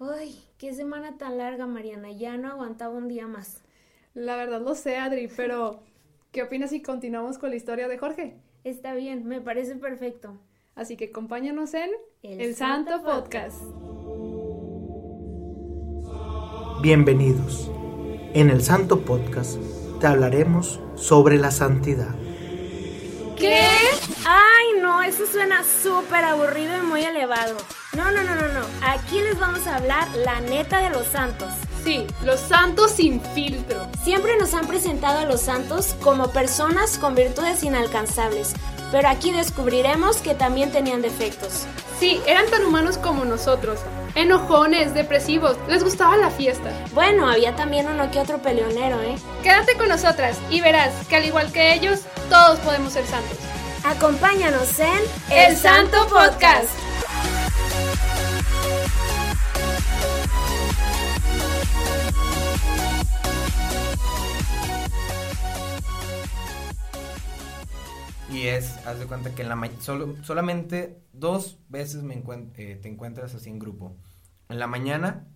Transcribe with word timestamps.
Ay, 0.00 0.42
qué 0.58 0.74
semana 0.74 1.16
tan 1.18 1.38
larga, 1.38 1.66
Mariana. 1.66 2.10
Ya 2.10 2.36
no 2.36 2.48
aguantaba 2.48 2.94
un 2.94 3.08
día 3.08 3.26
más. 3.26 3.62
La 4.14 4.36
verdad 4.36 4.60
lo 4.60 4.74
sé, 4.74 4.96
Adri, 4.96 5.28
pero 5.28 5.80
¿qué 6.32 6.42
opinas 6.42 6.70
si 6.70 6.82
continuamos 6.82 7.38
con 7.38 7.50
la 7.50 7.56
historia 7.56 7.88
de 7.88 7.98
Jorge? 7.98 8.36
Está 8.64 8.94
bien, 8.94 9.26
me 9.26 9.40
parece 9.40 9.76
perfecto. 9.76 10.38
Así 10.74 10.96
que 10.96 11.06
acompáñanos 11.06 11.74
en 11.74 11.90
El, 12.22 12.54
Santo, 12.56 13.02
Podcast. 13.02 13.62
Bienvenidos. 16.82 17.70
En 18.34 18.50
el 18.50 18.62
Santo 18.62 19.02
Podcast 19.02 19.58
te 20.00 20.08
hablaremos 20.08 20.80
sobre 20.96 21.38
la 21.38 21.52
santidad. 21.52 22.14
¿Qué? 23.36 23.73
Ay, 24.26 24.80
no, 24.80 25.02
eso 25.02 25.26
suena 25.26 25.62
súper 25.82 26.24
aburrido 26.24 26.76
y 26.76 26.82
muy 26.82 27.04
elevado. 27.04 27.56
No, 27.94 28.10
no, 28.10 28.22
no, 28.22 28.34
no, 28.34 28.48
no. 28.48 28.60
Aquí 28.86 29.20
les 29.20 29.38
vamos 29.38 29.66
a 29.66 29.76
hablar 29.76 30.08
la 30.16 30.40
neta 30.40 30.80
de 30.80 30.90
los 30.90 31.06
santos. 31.06 31.48
Sí, 31.84 32.06
los 32.24 32.40
santos 32.40 32.92
sin 32.92 33.20
filtro. 33.20 33.86
Siempre 34.02 34.36
nos 34.38 34.54
han 34.54 34.66
presentado 34.66 35.18
a 35.18 35.26
los 35.26 35.42
santos 35.42 35.94
como 36.02 36.32
personas 36.32 36.98
con 36.98 37.14
virtudes 37.14 37.62
inalcanzables, 37.62 38.54
pero 38.90 39.08
aquí 39.08 39.32
descubriremos 39.32 40.16
que 40.18 40.34
también 40.34 40.72
tenían 40.72 41.02
defectos. 41.02 41.66
Sí, 42.00 42.20
eran 42.26 42.46
tan 42.50 42.64
humanos 42.64 42.96
como 42.96 43.24
nosotros. 43.24 43.80
Enojones, 44.14 44.94
depresivos, 44.94 45.56
les 45.68 45.84
gustaba 45.84 46.16
la 46.16 46.30
fiesta. 46.30 46.70
Bueno, 46.94 47.28
había 47.28 47.54
también 47.54 47.86
uno 47.88 48.10
que 48.10 48.20
otro 48.20 48.38
peleonero, 48.38 49.00
¿eh? 49.02 49.16
Quédate 49.42 49.76
con 49.76 49.88
nosotras 49.88 50.38
y 50.50 50.60
verás 50.60 50.92
que 51.08 51.16
al 51.16 51.24
igual 51.24 51.52
que 51.52 51.74
ellos, 51.74 52.00
todos 52.30 52.58
podemos 52.60 52.92
ser 52.92 53.04
santos. 53.06 53.38
Acompáñanos 53.84 54.80
en 54.80 54.98
El 55.30 55.56
Santo 55.56 55.98
Podcast. 56.08 56.70
Y 68.32 68.46
es, 68.46 68.74
haz 68.86 68.98
de 68.98 69.04
cuenta 69.04 69.34
que 69.34 69.42
en 69.42 69.50
la 69.50 69.70
solo, 69.80 70.16
solamente 70.22 70.98
dos 71.12 71.58
veces 71.68 72.02
me 72.02 72.14
eh, 72.54 72.78
te 72.80 72.88
encuentras 72.88 73.34
así 73.34 73.50
en 73.50 73.58
grupo. 73.58 73.94
En 74.48 74.58
la 74.58 74.66
mañana 74.66 75.26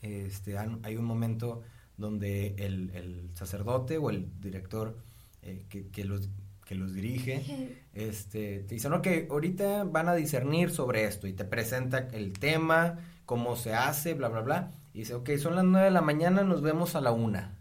este, 0.00 0.56
hay 0.56 0.96
un 0.96 1.04
momento 1.04 1.60
donde 1.98 2.54
el, 2.56 3.30
sacerdote 3.34 3.98
o 3.98 4.08
el 4.08 4.40
director 4.40 4.96
eh, 5.42 5.66
que, 5.68 6.04
los, 6.04 6.30
que 6.68 6.74
los 6.74 6.92
dirige 6.92 7.80
este, 7.94 8.60
te 8.60 8.74
dice, 8.74 8.90
no, 8.90 9.00
que 9.00 9.26
ahorita 9.30 9.84
van 9.84 10.08
a 10.08 10.14
discernir 10.14 10.70
sobre 10.70 11.04
esto 11.04 11.26
y 11.26 11.32
te 11.32 11.46
presenta 11.46 12.08
el 12.12 12.34
tema, 12.38 12.98
cómo 13.24 13.56
se 13.56 13.72
hace, 13.72 14.12
bla, 14.12 14.28
bla, 14.28 14.42
bla. 14.42 14.70
Y 14.92 15.00
dice, 15.00 15.14
ok, 15.14 15.30
son 15.38 15.56
las 15.56 15.64
nueve 15.64 15.86
de 15.86 15.92
la 15.92 16.02
mañana, 16.02 16.42
nos 16.42 16.60
vemos 16.60 16.94
a 16.94 17.00
la 17.00 17.10
una. 17.10 17.56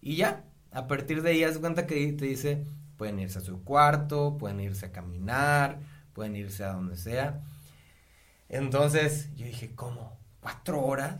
Y 0.00 0.14
ya, 0.14 0.44
a 0.70 0.86
partir 0.86 1.22
de 1.22 1.30
ahí, 1.30 1.42
haz 1.42 1.58
cuenta 1.58 1.88
que 1.88 2.12
te 2.12 2.24
dice, 2.24 2.64
Pueden 2.96 3.18
irse 3.18 3.40
a 3.40 3.42
su 3.42 3.62
cuarto, 3.62 4.38
pueden 4.38 4.60
irse 4.60 4.86
a 4.86 4.92
caminar, 4.92 5.80
pueden 6.14 6.34
irse 6.34 6.64
a 6.64 6.72
donde 6.72 6.96
sea. 6.96 7.42
Entonces 8.48 9.28
yo 9.36 9.44
dije, 9.44 9.72
¿cómo? 9.74 10.16
¿Cuatro 10.40 10.82
horas? 10.82 11.16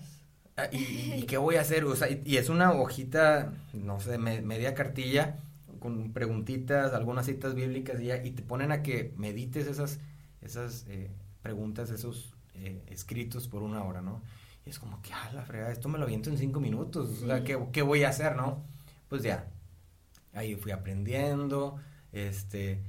Ah, 0.56 0.68
¿Y, 0.72 1.24
qué 1.24 1.36
voy 1.36 1.56
a 1.56 1.60
hacer? 1.60 1.84
O 1.84 1.94
sea, 1.96 2.08
y, 2.08 2.38
es 2.38 2.48
una 2.48 2.72
hojita, 2.72 3.52
no 3.74 4.00
sé, 4.00 4.16
media 4.16 4.74
cartilla 4.74 5.36
con 5.78 6.12
preguntitas, 6.12 6.92
algunas 6.92 7.26
citas 7.26 7.54
bíblicas 7.54 8.00
y, 8.00 8.06
ya, 8.06 8.24
y 8.24 8.30
te 8.32 8.42
ponen 8.42 8.72
a 8.72 8.82
que 8.82 9.12
medites 9.16 9.66
esas, 9.66 9.98
esas 10.42 10.86
eh, 10.88 11.10
preguntas, 11.42 11.90
esos 11.90 12.34
eh, 12.54 12.82
escritos 12.88 13.48
por 13.48 13.62
una 13.62 13.82
hora, 13.84 14.02
¿no? 14.02 14.22
Y 14.64 14.70
es 14.70 14.78
como 14.78 15.00
que, 15.02 15.12
ah, 15.12 15.30
la 15.32 15.42
fregada, 15.42 15.72
esto 15.72 15.88
me 15.88 15.98
lo 15.98 16.04
aviento 16.04 16.30
en 16.30 16.38
cinco 16.38 16.60
minutos, 16.60 17.22
o 17.22 17.26
sea, 17.26 17.44
¿qué, 17.44 17.58
¿qué 17.72 17.82
voy 17.82 18.04
a 18.04 18.08
hacer, 18.08 18.36
no? 18.36 18.64
Pues 19.08 19.22
ya, 19.22 19.48
ahí 20.32 20.56
fui 20.56 20.72
aprendiendo, 20.72 21.78
este, 22.12 22.82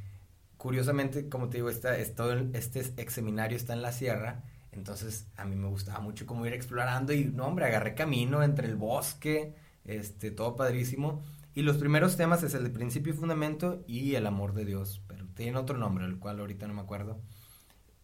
curiosamente, 0.57 1.29
como 1.29 1.49
te 1.49 1.57
digo, 1.57 1.69
esta, 1.69 1.97
este 1.97 2.79
ex 2.97 3.13
seminario 3.13 3.57
está 3.57 3.73
en 3.73 3.81
la 3.81 3.91
sierra, 3.91 4.43
entonces 4.71 5.27
a 5.37 5.45
mí 5.45 5.55
me 5.55 5.67
gustaba 5.67 5.99
mucho 5.99 6.25
como 6.25 6.45
ir 6.45 6.53
explorando 6.53 7.13
y, 7.13 7.25
no, 7.25 7.45
hombre, 7.47 7.65
agarré 7.65 7.95
camino 7.95 8.43
entre 8.43 8.67
el 8.67 8.75
bosque, 8.75 9.55
este, 9.85 10.31
todo 10.31 10.55
padrísimo. 10.55 11.23
Y 11.57 11.63
los 11.63 11.77
primeros 11.77 12.17
temas 12.17 12.43
es 12.43 12.53
el 12.53 12.63
de 12.63 12.69
principio 12.69 13.11
y 13.11 13.15
fundamento 13.15 13.83
y 13.87 14.13
el 14.13 14.27
amor 14.27 14.53
de 14.53 14.63
Dios, 14.63 15.01
pero 15.07 15.25
tienen 15.33 15.55
otro 15.55 15.75
nombre, 15.75 16.05
el 16.05 16.19
cual 16.19 16.39
ahorita 16.39 16.67
no 16.67 16.75
me 16.75 16.81
acuerdo. 16.81 17.19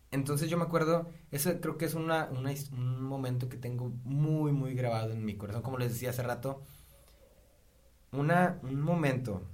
Entonces 0.09 0.49
yo 0.49 0.57
me 0.57 0.63
acuerdo, 0.63 1.07
ese 1.29 1.59
creo 1.59 1.77
que 1.77 1.85
es 1.85 1.93
una, 1.93 2.29
un 2.31 3.03
momento 3.03 3.49
que 3.49 3.57
tengo 3.57 3.93
muy, 4.05 4.53
muy 4.53 4.73
grabado 4.73 5.11
en 5.11 5.23
mi 5.23 5.37
corazón, 5.37 5.61
como 5.61 5.77
les 5.77 5.91
decía 5.91 6.09
hace 6.09 6.23
rato, 6.23 6.63
una, 8.11 8.57
un 8.63 8.81
momento 8.81 9.47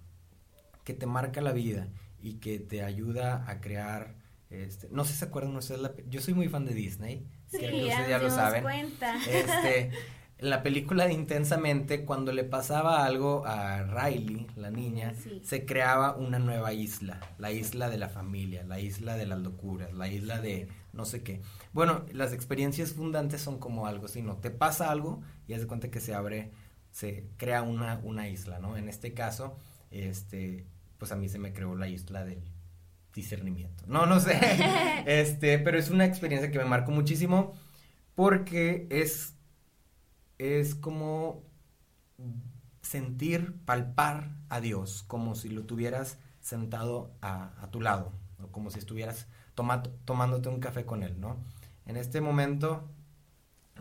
que 0.85 0.93
te 0.93 1.05
marca 1.05 1.41
la 1.41 1.51
vida 1.51 1.89
y 2.21 2.35
que 2.35 2.57
te 2.57 2.85
ayuda 2.85 3.43
a 3.49 3.59
crear, 3.59 4.15
este, 4.49 4.87
no 4.91 5.03
sé 5.03 5.11
si 5.11 5.19
se 5.19 5.25
acuerdan 5.25 5.57
ustedes, 5.57 5.81
la, 5.81 5.93
yo 6.07 6.21
soy 6.21 6.33
muy 6.33 6.47
fan 6.47 6.63
de 6.63 6.73
Disney, 6.73 7.27
sí, 7.47 7.59
ya, 7.59 8.17
lo 8.17 8.29
saben. 8.29 8.63
Cuenta. 8.63 9.17
Este, 9.29 9.91
en 10.39 10.49
la 10.49 10.63
película 10.63 11.05
de 11.05 11.13
Intensamente, 11.13 12.05
cuando 12.05 12.31
le 12.31 12.43
pasaba 12.43 13.05
algo 13.05 13.45
a 13.45 13.83
Riley, 13.83 14.47
la 14.55 14.71
niña, 14.71 15.13
se 15.43 15.65
creaba 15.65 16.15
una 16.15 16.39
nueva 16.39 16.73
isla, 16.73 17.19
la 17.37 17.51
isla 17.51 17.89
de 17.89 17.97
la 17.97 18.09
familia, 18.09 18.63
la 18.63 18.79
isla 18.79 19.17
de 19.17 19.25
las 19.25 19.39
locuras, 19.39 19.93
la 19.93 20.07
isla 20.07 20.39
de 20.39 20.67
no 20.93 21.05
sé 21.05 21.23
qué. 21.23 21.41
Bueno, 21.73 22.05
las 22.13 22.33
experiencias 22.33 22.93
fundantes 22.93 23.41
son 23.41 23.59
como 23.59 23.85
algo 23.85 24.05
así, 24.05 24.21
¿no? 24.21 24.37
Te 24.37 24.49
pasa 24.49 24.89
algo 24.89 25.21
y 25.47 25.53
haz 25.53 25.61
de 25.61 25.67
cuenta 25.67 25.91
que 25.91 25.99
se 25.99 26.13
abre 26.13 26.51
se 26.91 27.29
crea 27.37 27.61
una, 27.61 27.99
una 28.03 28.27
isla, 28.27 28.59
¿no? 28.59 28.77
En 28.77 28.89
este 28.89 29.13
caso, 29.13 29.57
este, 29.91 30.65
pues 30.97 31.11
a 31.11 31.15
mí 31.15 31.29
se 31.29 31.39
me 31.39 31.53
creó 31.53 31.75
la 31.75 31.87
isla 31.87 32.25
del 32.25 32.41
discernimiento. 33.13 33.83
No, 33.87 34.05
no 34.05 34.19
sé. 34.19 34.39
este, 35.05 35.59
pero 35.59 35.77
es 35.77 35.89
una 35.89 36.05
experiencia 36.05 36.51
que 36.51 36.57
me 36.57 36.65
marcó 36.65 36.91
muchísimo 36.91 37.53
porque 38.15 38.87
es, 38.89 39.35
es 40.39 40.73
como 40.73 41.43
sentir, 42.81 43.53
palpar 43.65 44.31
a 44.49 44.59
Dios, 44.59 45.03
como 45.03 45.35
si 45.35 45.49
lo 45.49 45.65
tuvieras 45.65 46.17
sentado 46.41 47.11
a, 47.21 47.51
a 47.61 47.69
tu 47.69 47.81
lado, 47.81 48.11
o 48.41 48.47
como 48.47 48.71
si 48.71 48.79
estuvieras 48.79 49.27
tomándote 49.53 50.49
un 50.49 50.59
café 50.59 50.85
con 50.85 51.03
él, 51.03 51.19
¿no? 51.19 51.37
En 51.85 51.97
este 51.97 52.21
momento, 52.21 52.89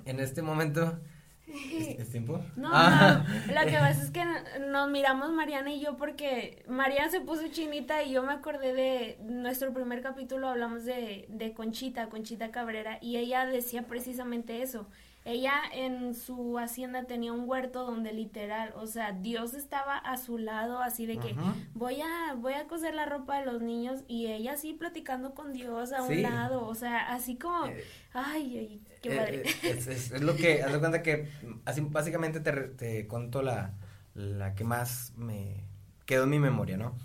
en 0.05 0.21
este 0.21 0.43
momento, 0.43 1.01
¿Es, 1.49 2.11
tiempo? 2.11 2.41
No, 2.57 2.69
ah. 2.73 3.25
no, 3.47 3.55
lo 3.55 3.67
que 3.67 3.77
pasa 3.79 4.03
es 4.03 4.11
que 4.11 4.23
nos 4.69 4.91
miramos 4.91 5.31
Mariana 5.31 5.73
y 5.73 5.81
yo 5.81 5.97
porque 5.97 6.63
Mariana 6.69 7.11
se 7.11 7.21
puso 7.21 7.49
chinita 7.49 8.03
y 8.03 8.13
yo 8.13 8.23
me 8.23 8.33
acordé 8.33 8.75
de 8.75 9.19
nuestro 9.23 9.73
primer 9.73 10.03
capítulo, 10.03 10.49
hablamos 10.49 10.85
de, 10.85 11.27
de 11.29 11.55
Conchita, 11.55 12.09
Conchita 12.11 12.51
Cabrera, 12.51 12.99
y 13.01 13.17
ella 13.17 13.47
decía 13.47 13.85
precisamente 13.87 14.63
eso, 14.63 14.87
ella 15.29 15.61
en 15.75 16.15
su 16.15 16.59
hacienda 16.59 17.05
tenía 17.05 17.35
un 17.35 17.47
huerto 17.47 17.85
donde 17.85 18.15
literal, 18.15 18.73
o 18.77 18.87
sea, 18.87 19.13
Dios 19.13 19.53
estaba 19.53 19.99
a 19.99 20.17
su 20.17 20.39
lado, 20.39 20.79
así 20.79 21.05
de 21.05 21.19
que 21.19 21.37
voy 21.75 22.01
a 22.01 22.35
voy 22.35 22.55
a 22.55 22.67
coser 22.67 22.95
la 22.95 23.05
ropa 23.05 23.39
de 23.39 23.45
los 23.45 23.61
niños 23.61 24.01
y 24.09 24.29
ella 24.29 24.55
así 24.55 24.73
platicando 24.73 25.35
con 25.35 25.53
Dios 25.53 25.93
a 25.93 26.03
un 26.03 26.23
lado, 26.23 26.67
o 26.67 26.75
sea, 26.75 27.13
así 27.13 27.37
como, 27.37 27.67
eh, 27.67 27.85
ay, 28.15 28.57
ay, 28.59 28.83
qué 29.03 29.13
eh, 29.13 29.17
padre. 29.17 29.43
Eh, 29.65 29.85
es, 29.87 30.23
lo 30.23 30.35
que, 30.35 30.63
haz 30.63 30.73
de 30.73 30.79
cuenta 30.79 31.03
que 31.03 31.29
así 31.67 31.83
básicamente 31.83 32.41
te, 32.41 32.53
te 32.53 33.07
cuento 33.07 33.43
la, 33.43 33.75
la 34.15 34.55
que 34.55 34.65
más 34.65 35.13
me 35.15 35.63
quedó 36.07 36.25
en 36.25 36.31
mi 36.31 36.39
memoria, 36.39 36.79
¿no? 36.79 36.97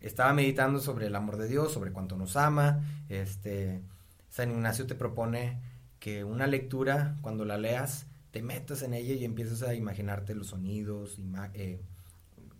Estaba 0.00 0.32
meditando 0.34 0.78
sobre 0.78 1.08
el 1.08 1.16
amor 1.16 1.36
de 1.36 1.48
Dios, 1.48 1.72
sobre 1.72 1.90
cuánto 1.90 2.16
nos 2.16 2.36
ama, 2.36 2.84
este, 3.08 3.82
San 4.28 4.52
Ignacio 4.52 4.86
te 4.86 4.94
propone 4.94 5.58
que 6.04 6.22
una 6.22 6.46
lectura, 6.46 7.16
cuando 7.22 7.46
la 7.46 7.56
leas, 7.56 8.08
te 8.30 8.42
metas 8.42 8.82
en 8.82 8.92
ella 8.92 9.14
y 9.14 9.24
empiezas 9.24 9.62
a 9.62 9.72
imaginarte 9.72 10.34
los 10.34 10.48
sonidos, 10.48 11.16
eh, 11.54 11.80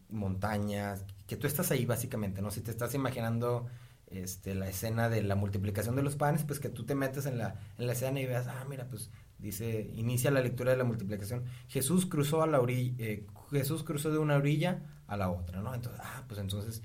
montañas, 0.09 1.05
que 1.27 1.37
tú 1.37 1.47
estás 1.47 1.71
ahí 1.71 1.85
básicamente, 1.85 2.41
¿no? 2.41 2.51
Si 2.51 2.63
te 2.63 2.71
estás 2.71 2.95
imaginando 2.95 3.67
este, 4.07 4.55
la 4.55 4.67
escena 4.67 5.11
de 5.11 5.23
la 5.23 5.35
multiplicación 5.35 5.95
de 5.95 6.01
los 6.01 6.17
panes, 6.17 6.43
pues 6.45 6.59
que 6.59 6.71
tú 6.71 6.85
te 6.87 6.95
metas 6.95 7.27
en 7.27 7.37
la, 7.37 7.61
en 7.77 7.87
la 7.87 7.93
escena 7.93 8.19
y 8.19 8.25
veas, 8.25 8.47
ah, 8.47 8.65
mira, 8.67 8.89
pues 8.89 9.11
dice, 9.39 9.91
inicia 9.95 10.31
la 10.31 10.41
lectura 10.41 10.71
de 10.71 10.79
la 10.79 10.85
multiplicación. 10.85 11.45
Jesús 11.69 12.07
cruzó 12.07 12.43
a 12.43 12.47
la 12.47 12.63
orilla, 12.63 12.95
eh, 13.05 13.27
Jesús 13.51 13.85
cruzó 13.85 14.11
de 14.11 14.17
una 14.17 14.37
orilla 14.37 14.81
a 15.07 15.19
la 15.19 15.29
otra, 15.29 15.61
¿no? 15.61 15.75
Entonces, 15.75 16.01
ah, 16.03 16.25
pues 16.27 16.41
entonces, 16.41 16.83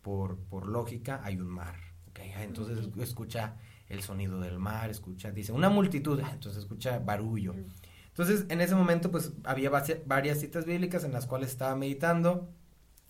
por, 0.00 0.38
por 0.38 0.68
lógica, 0.68 1.20
hay 1.22 1.38
un 1.38 1.48
mar, 1.48 1.76
¿okay? 2.08 2.32
Entonces 2.38 2.78
escucha 2.96 3.56
el 3.88 4.02
sonido 4.02 4.40
del 4.40 4.58
mar, 4.58 4.90
escucha, 4.90 5.30
dice, 5.30 5.52
una 5.52 5.68
multitud, 5.68 6.20
ah, 6.22 6.30
entonces 6.32 6.62
escucha 6.62 6.98
barullo. 6.98 7.54
Entonces, 8.08 8.46
en 8.48 8.60
ese 8.60 8.74
momento, 8.74 9.10
pues, 9.10 9.32
había 9.44 9.70
varias 9.70 10.40
citas 10.40 10.64
bíblicas 10.64 11.04
en 11.04 11.12
las 11.12 11.26
cuales 11.26 11.50
estaba 11.50 11.76
meditando. 11.76 12.48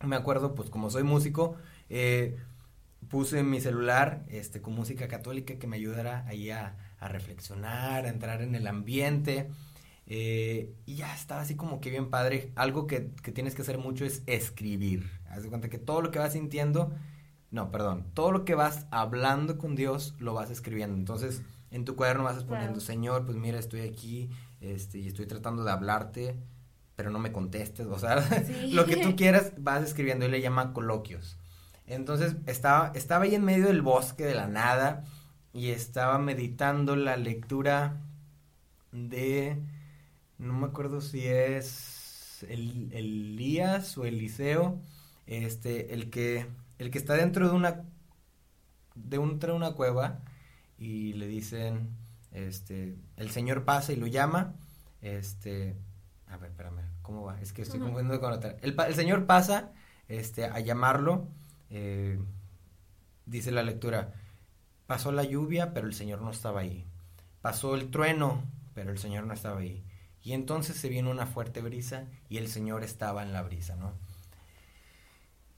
Me 0.04 0.16
acuerdo, 0.16 0.54
pues, 0.54 0.70
como 0.70 0.90
soy 0.90 1.02
músico, 1.02 1.56
eh, 1.88 2.36
puse 3.08 3.38
en 3.38 3.50
mi 3.50 3.60
celular, 3.60 4.25
este, 4.28 4.60
con 4.60 4.75
música 4.75 5.08
católica 5.08 5.58
que 5.58 5.66
me 5.66 5.76
ayudara 5.76 6.25
ahí 6.28 6.50
a, 6.50 6.76
a 7.00 7.08
reflexionar, 7.08 8.04
a 8.04 8.08
entrar 8.08 8.42
en 8.42 8.54
el 8.54 8.66
ambiente. 8.66 9.48
Eh, 10.06 10.74
y 10.86 10.96
ya 10.96 11.14
estaba 11.14 11.42
así 11.42 11.54
como 11.54 11.81
que 11.81 11.90
bien 11.90 12.10
padre. 12.10 12.52
Algo 12.54 12.86
que, 12.86 13.10
que, 13.22 13.32
tienes 13.32 13.54
que 13.54 13.62
hacer 13.62 13.78
mucho 13.78 14.04
es 14.04 14.22
escribir. 14.26 15.10
Haz 15.31 15.42
de 15.42 15.48
cuenta 15.48 15.69
que 15.69 15.78
todo 15.78 16.02
lo 16.02 16.10
que 16.10 16.19
vas 16.19 16.32
sintiendo, 16.32 16.92
no, 17.50 17.70
perdón, 17.70 18.06
todo 18.14 18.32
lo 18.32 18.44
que 18.44 18.54
vas 18.54 18.86
hablando 18.90 19.58
con 19.58 19.74
Dios 19.74 20.14
lo 20.18 20.34
vas 20.34 20.50
escribiendo. 20.50 20.96
Entonces, 20.96 21.42
en 21.70 21.84
tu 21.84 21.96
cuaderno 21.96 22.24
vas 22.24 22.44
poniendo, 22.44 22.80
Señor, 22.80 23.24
pues 23.24 23.36
mira, 23.36 23.58
estoy 23.58 23.80
aquí 23.80 24.30
este, 24.60 24.98
y 24.98 25.08
estoy 25.08 25.26
tratando 25.26 25.64
de 25.64 25.70
hablarte, 25.70 26.36
pero 26.96 27.10
no 27.10 27.18
me 27.18 27.32
contestes. 27.32 27.86
O 27.86 27.98
sea, 27.98 28.16
lo 28.70 28.84
que 28.84 28.96
tú 28.96 29.14
quieras 29.16 29.52
vas 29.58 29.82
escribiendo. 29.82 30.26
Él 30.26 30.32
le 30.32 30.40
llama 30.40 30.72
coloquios. 30.72 31.38
Entonces, 31.86 32.36
estaba, 32.46 32.92
estaba 32.94 33.24
ahí 33.24 33.34
en 33.34 33.44
medio 33.44 33.66
del 33.66 33.82
bosque 33.82 34.24
de 34.24 34.34
la 34.34 34.46
nada 34.46 35.04
y 35.52 35.70
estaba 35.70 36.18
meditando 36.18 36.96
la 36.96 37.16
lectura 37.16 38.02
de 38.92 39.62
no 40.38 40.52
me 40.52 40.66
acuerdo 40.66 41.00
si 41.00 41.26
es 41.26 42.44
el, 42.48 42.90
Elías 42.92 43.98
o 43.98 44.04
Eliseo, 44.04 44.80
este, 45.26 45.94
el 45.94 46.10
que, 46.10 46.46
el 46.78 46.90
que 46.90 46.98
está 46.98 47.14
dentro 47.14 47.48
de 47.48 47.54
una, 47.54 47.84
de, 48.94 49.19
un, 49.19 49.38
de 49.38 49.52
una 49.52 49.72
cueva 49.72 50.20
y 50.78 51.12
le 51.14 51.26
dicen, 51.26 51.96
este, 52.32 52.96
el 53.16 53.30
Señor 53.30 53.64
pasa 53.64 53.92
y 53.92 53.96
lo 53.96 54.06
llama, 54.06 54.54
este, 55.00 55.76
a 56.26 56.36
ver, 56.36 56.50
espérame, 56.50 56.82
¿cómo 57.02 57.25
va? 57.25 57.40
Es 57.40 57.52
que 57.52 57.62
estoy 57.62 57.80
confundiendo 57.80 58.20
con 58.20 58.32
otra. 58.32 58.56
El, 58.62 58.76
el, 58.78 58.94
Señor 58.94 59.26
pasa, 59.26 59.72
este, 60.08 60.44
a 60.44 60.60
llamarlo, 60.60 61.28
eh, 61.70 62.20
dice 63.26 63.50
la 63.50 63.62
lectura, 63.62 64.12
pasó 64.86 65.12
la 65.12 65.24
lluvia, 65.24 65.74
pero 65.74 65.86
el 65.86 65.94
Señor 65.94 66.22
no 66.22 66.31
estaba 66.31 66.60
ahí. 66.60 66.86
Pasó 67.40 67.74
el 67.74 67.90
trueno, 67.90 68.42
pero 68.74 68.90
el 68.90 68.98
Señor 68.98 69.24
no 69.24 69.34
estaba 69.34 69.60
ahí. 69.60 69.84
Y 70.22 70.32
entonces 70.32 70.76
se 70.76 70.88
vino 70.88 71.10
una 71.10 71.26
fuerte 71.26 71.60
brisa 71.60 72.06
y 72.28 72.38
el 72.38 72.48
Señor 72.48 72.84
estaba 72.84 73.22
en 73.22 73.32
la 73.32 73.42
brisa, 73.42 73.76
¿no? 73.76 73.94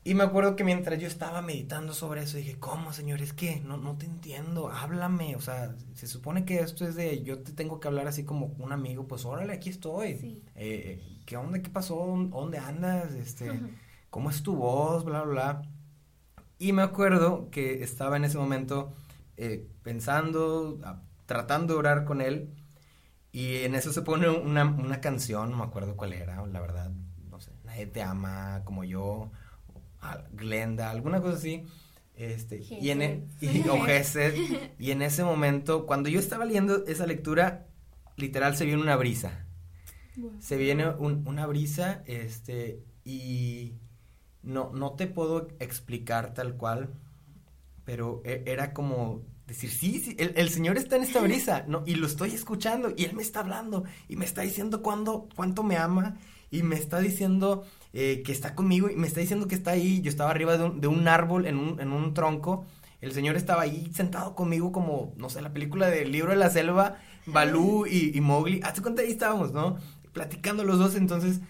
Y 0.02 0.14
me 0.14 0.24
acuerdo 0.24 0.56
que 0.56 0.64
mientras 0.64 0.98
yo 0.98 1.06
estaba 1.06 1.42
meditando 1.42 1.92
sobre 1.92 2.22
eso, 2.22 2.38
dije, 2.38 2.58
¿cómo, 2.58 2.92
Señor? 2.92 3.20
Es 3.20 3.34
que 3.34 3.60
no, 3.60 3.76
no 3.76 3.98
te 3.98 4.06
entiendo, 4.06 4.70
háblame. 4.70 5.36
O 5.36 5.40
sea, 5.40 5.74
se 5.94 6.06
supone 6.06 6.46
que 6.46 6.60
esto 6.60 6.86
es 6.86 6.94
de, 6.94 7.22
yo 7.22 7.40
te 7.40 7.52
tengo 7.52 7.80
que 7.80 7.88
hablar 7.88 8.06
así 8.06 8.24
como 8.24 8.46
un 8.58 8.72
amigo, 8.72 9.06
pues 9.06 9.26
órale, 9.26 9.52
aquí 9.52 9.68
estoy. 9.68 10.16
Sí. 10.16 10.42
Eh, 10.54 11.02
¿Qué 11.26 11.36
onda? 11.36 11.60
¿Qué 11.60 11.68
pasó? 11.68 11.96
¿Dónde 12.30 12.56
andas? 12.56 13.12
Este, 13.12 13.60
¿Cómo 14.08 14.30
es 14.30 14.42
tu 14.42 14.56
voz? 14.56 15.04
Bla, 15.04 15.22
bla, 15.22 15.32
bla. 15.32 15.62
Y 16.58 16.72
me 16.72 16.82
acuerdo 16.82 17.50
que 17.50 17.82
estaba 17.82 18.16
en 18.16 18.24
ese 18.24 18.38
momento 18.38 18.92
eh, 19.36 19.66
pensando, 19.82 20.78
tratando 21.26 21.74
de 21.74 21.78
orar 21.78 22.04
con 22.04 22.22
él. 22.22 22.54
Y 23.32 23.58
en 23.58 23.74
eso 23.74 23.92
se 23.92 24.02
pone 24.02 24.28
una, 24.28 24.64
una 24.64 25.00
canción, 25.00 25.50
no 25.50 25.58
me 25.58 25.64
acuerdo 25.64 25.96
cuál 25.96 26.14
era, 26.14 26.44
la 26.46 26.60
verdad, 26.60 26.90
no 27.30 27.40
sé, 27.40 27.52
Nadie 27.64 27.86
te 27.86 28.02
ama 28.02 28.62
como 28.64 28.82
yo, 28.82 29.30
Glenda, 30.32 30.90
alguna 30.90 31.20
cosa 31.20 31.36
así. 31.36 31.64
Este, 32.14 32.60
y 32.80 32.90
en 32.90 33.02
e, 33.02 33.26
y, 33.40 33.66
o 33.68 33.78
y 34.78 34.90
en 34.90 35.02
ese 35.02 35.24
momento, 35.24 35.86
cuando 35.86 36.08
yo 36.08 36.20
estaba 36.20 36.44
leyendo 36.44 36.84
esa 36.86 37.06
lectura, 37.06 37.66
literal 38.16 38.56
se 38.56 38.66
viene 38.66 38.82
una 38.82 38.96
brisa. 38.96 39.46
Se 40.38 40.58
viene 40.58 40.86
una 40.86 41.46
brisa, 41.46 42.02
este, 42.04 42.82
y 43.04 43.76
no, 44.42 44.70
no 44.74 44.92
te 44.92 45.06
puedo 45.06 45.48
explicar 45.60 46.34
tal 46.34 46.56
cual, 46.56 46.94
pero 47.84 48.20
e, 48.24 48.42
era 48.46 48.74
como 48.74 49.22
decir, 49.46 49.70
sí, 49.70 49.98
sí 49.98 50.16
el, 50.18 50.48
Señor 50.50 50.76
está 50.76 50.96
en 50.96 51.02
esta 51.02 51.20
brisa, 51.20 51.64
¿no? 51.66 51.82
Y 51.86 51.96
lo 51.96 52.06
estoy 52.06 52.30
escuchando 52.30 52.92
y 52.96 53.04
Él 53.04 53.14
me 53.14 53.22
está 53.22 53.40
hablando 53.40 53.84
y 54.08 54.16
me 54.16 54.24
está 54.24 54.42
diciendo 54.42 54.82
cuándo, 54.82 55.28
cuánto 55.34 55.62
me 55.62 55.76
ama 55.76 56.18
y 56.50 56.62
me 56.62 56.76
está 56.76 57.00
diciendo 57.00 57.64
eh, 57.92 58.22
que 58.24 58.32
está 58.32 58.54
conmigo 58.54 58.88
y 58.90 58.96
me 58.96 59.06
está 59.06 59.20
diciendo 59.20 59.48
que 59.48 59.54
está 59.54 59.72
ahí. 59.72 60.00
Yo 60.02 60.10
estaba 60.10 60.30
arriba 60.30 60.56
de 60.56 60.64
un, 60.64 60.80
de 60.80 60.88
un 60.88 61.08
árbol 61.08 61.46
en 61.46 61.56
un, 61.56 61.80
en 61.80 61.92
un, 61.92 62.14
tronco. 62.14 62.66
El 63.00 63.12
Señor 63.12 63.36
estaba 63.36 63.62
ahí 63.62 63.90
sentado 63.94 64.34
conmigo 64.34 64.72
como, 64.72 65.14
no 65.16 65.30
sé, 65.30 65.42
la 65.42 65.52
película 65.52 65.88
del 65.88 66.12
libro 66.12 66.30
de 66.30 66.36
la 66.36 66.50
selva, 66.50 66.98
Balú 67.26 67.86
y, 67.86 68.16
y 68.16 68.20
Mowgli. 68.20 68.60
Hace 68.62 68.82
cuenta 68.82 69.02
ahí 69.02 69.10
estábamos, 69.10 69.52
¿no? 69.52 69.78
Platicando 70.12 70.64
los 70.64 70.78
dos, 70.78 70.96
entonces 70.96 71.40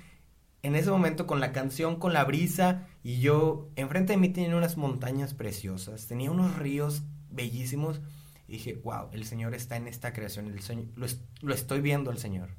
en 0.62 0.76
ese 0.76 0.90
momento 0.90 1.26
con 1.26 1.40
la 1.40 1.52
canción, 1.52 1.96
con 1.96 2.12
la 2.12 2.24
brisa, 2.24 2.86
y 3.02 3.20
yo, 3.20 3.70
enfrente 3.76 4.12
de 4.12 4.18
mí 4.18 4.28
tenía 4.28 4.54
unas 4.56 4.76
montañas 4.76 5.34
preciosas, 5.34 6.06
tenía 6.06 6.30
unos 6.30 6.56
ríos 6.58 7.02
bellísimos. 7.30 8.00
Y 8.46 8.54
dije, 8.54 8.80
wow, 8.84 9.08
el 9.12 9.24
Señor 9.24 9.54
está 9.54 9.76
en 9.76 9.86
esta 9.86 10.12
creación, 10.12 10.46
el 10.48 10.60
Señor, 10.60 10.86
lo, 10.96 11.54
estoy 11.54 11.80
viendo 11.80 12.10
al 12.10 12.18
Señor. 12.18 12.50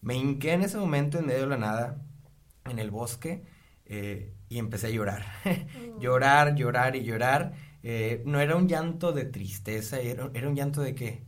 Me 0.00 0.16
hinqué 0.16 0.52
en 0.52 0.62
ese 0.62 0.78
momento 0.78 1.18
en 1.18 1.26
medio 1.26 1.42
de 1.42 1.46
la 1.46 1.56
nada, 1.56 2.02
en 2.64 2.78
el 2.78 2.90
bosque, 2.90 3.44
eh, 3.84 4.32
y 4.48 4.58
empecé 4.58 4.88
a 4.88 4.90
llorar. 4.90 5.26
Llorar, 6.00 6.54
llorar 6.54 6.96
y 6.96 7.04
llorar. 7.04 7.52
Eh, 7.82 8.22
no 8.24 8.40
era 8.40 8.56
un 8.56 8.68
llanto 8.68 9.12
de 9.12 9.24
tristeza, 9.24 10.00
era, 10.00 10.30
era 10.34 10.48
un 10.48 10.54
llanto 10.54 10.82
de 10.82 10.94
que... 10.94 11.24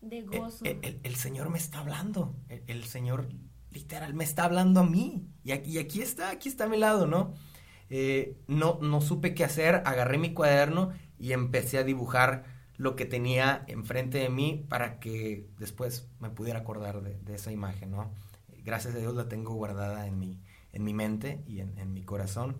De 0.00 0.22
gozo. 0.22 0.64
El, 0.64 1.16
Señor 1.16 1.50
me 1.50 1.58
está 1.58 1.80
hablando, 1.80 2.36
el, 2.48 2.84
Señor 2.84 3.28
literal 3.72 4.14
me 4.14 4.24
está 4.24 4.44
hablando 4.44 4.80
a 4.80 4.84
mí. 4.84 5.28
Y 5.42 5.50
aquí, 5.50 5.72
y 5.72 5.78
aquí 5.78 6.02
está, 6.02 6.30
aquí 6.30 6.48
está 6.48 6.64
a 6.64 6.68
mi 6.68 6.76
lado, 6.76 7.06
¿no? 7.06 7.34
Eh, 7.90 8.36
no, 8.46 8.78
no 8.80 9.00
supe 9.00 9.34
qué 9.34 9.44
hacer, 9.44 9.82
agarré 9.84 10.18
mi 10.18 10.34
cuaderno 10.34 10.92
y 11.18 11.32
empecé 11.32 11.78
a 11.78 11.84
dibujar 11.84 12.44
lo 12.76 12.94
que 12.94 13.06
tenía 13.06 13.64
enfrente 13.66 14.18
de 14.18 14.28
mí 14.28 14.64
para 14.68 15.00
que 15.00 15.48
después 15.58 16.08
me 16.20 16.30
pudiera 16.30 16.60
acordar 16.60 17.02
de, 17.02 17.34
esa 17.34 17.50
imagen, 17.50 17.90
¿no? 17.90 18.12
Gracias 18.64 18.94
a 18.94 18.98
Dios 18.98 19.14
la 19.14 19.28
tengo 19.28 19.54
guardada 19.54 20.06
en 20.06 20.18
mi, 20.18 20.40
en 20.78 20.84
mi 20.84 20.94
mente 20.94 21.42
y 21.46 21.60
en, 21.60 21.92
mi 21.92 22.02
corazón. 22.02 22.56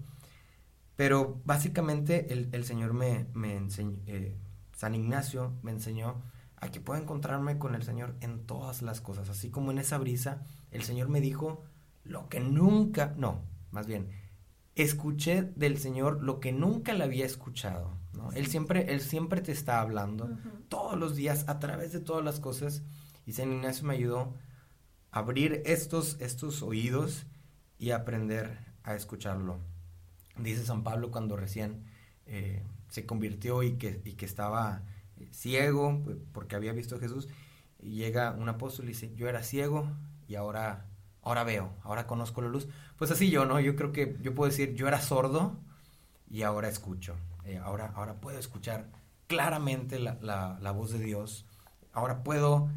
Pero 0.97 1.41
básicamente 1.45 2.33
el, 2.33 2.65
Señor 2.65 2.93
me, 2.93 3.27
me 3.33 3.57
enseñó, 3.57 3.99
eh, 4.07 4.37
San 4.77 4.95
Ignacio 4.95 5.55
me 5.63 5.71
enseñó 5.71 6.23
a 6.57 6.71
que 6.71 6.81
puedo 6.81 7.01
encontrarme 7.01 7.59
con 7.59 7.75
el 7.75 7.85
Señor 7.85 8.17
en 8.21 8.45
todas 8.47 8.83
las 8.83 9.01
cosas. 9.01 9.29
Así 9.29 9.51
como 9.51 9.71
en 9.71 9.79
esa 9.79 9.99
brisa, 9.99 10.43
el 10.71 10.83
Señor 10.83 11.09
me 11.09 11.21
dijo 11.21 11.65
lo 12.03 12.29
que 12.29 12.41
nunca, 12.41 13.15
no, 13.17 13.43
más 13.71 13.87
bien, 13.87 14.11
escuché 14.75 15.43
del 15.43 15.79
Señor 15.79 16.23
lo 16.23 16.41
que 16.41 16.53
nunca 16.53 16.93
le 16.95 17.05
había 17.05 17.27
escuchado. 17.27 17.97
Él, 18.35 18.49
siempre, 18.49 18.93
él 18.93 19.01
siempre 19.01 19.41
te 19.41 19.53
está 19.53 19.81
hablando 19.81 20.29
todos 20.69 20.99
los 20.99 21.15
días 21.15 21.45
a 21.49 21.61
través 21.61 21.93
de 21.93 22.01
todas 22.01 22.25
las 22.25 22.41
cosas. 22.41 22.83
Y 23.27 23.33
San 23.33 23.53
Ignacio 23.53 23.87
me 23.87 23.95
ayudó 23.95 24.35
a 25.13 25.21
abrir 25.21 25.63
estos, 25.65 26.17
estos 26.21 26.63
oídos 26.63 27.27
y 27.79 27.91
aprender 27.91 28.59
a 28.83 28.95
escucharlo. 28.95 29.59
Dice 30.37 30.65
San 30.65 30.83
Pablo 30.83 31.11
cuando 31.11 31.37
recién 31.37 31.85
eh, 32.27 32.63
se 32.89 33.07
convirtió 33.07 33.63
y 33.63 33.73
que, 33.73 34.01
y 34.05 34.13
que 34.13 34.27
estaba 34.27 34.83
eh, 35.19 35.29
ciego 35.33 36.03
porque 36.33 36.57
había 36.57 36.73
visto 36.73 36.97
a 36.97 37.01
Jesús. 37.01 37.29
Y 37.81 37.97
llega 37.97 38.33
un 38.33 38.49
apóstol 38.49 38.87
y 38.87 38.89
dice, 38.89 39.15
yo 39.15 39.29
era 39.29 39.43
ciego 39.43 39.89
y 40.27 40.35
ahora, 40.35 40.87
ahora 41.23 41.45
veo, 41.45 41.73
ahora 41.83 42.07
conozco 42.07 42.43
la 42.43 42.49
luz. 42.49 42.69
Pues 42.97 43.11
así 43.11 43.31
yo, 43.31 43.45
¿no? 43.45 43.61
Yo 43.61 43.77
creo 43.77 43.93
que 43.93 44.17
yo 44.21 44.35
puedo 44.35 44.51
decir, 44.51 44.75
yo 44.75 44.89
era 44.89 45.01
sordo 45.01 45.57
y 46.31 46.43
ahora 46.43 46.69
escucho. 46.69 47.17
Eh, 47.45 47.59
ahora, 47.59 47.93
ahora 47.95 48.21
puedo 48.21 48.39
escuchar 48.39 48.91
claramente 49.27 49.99
la, 49.99 50.19
la, 50.61 50.71
voz 50.73 50.91
de 50.91 50.99
Dios, 50.99 51.47
ahora 51.93 52.25
puedo 52.25 52.71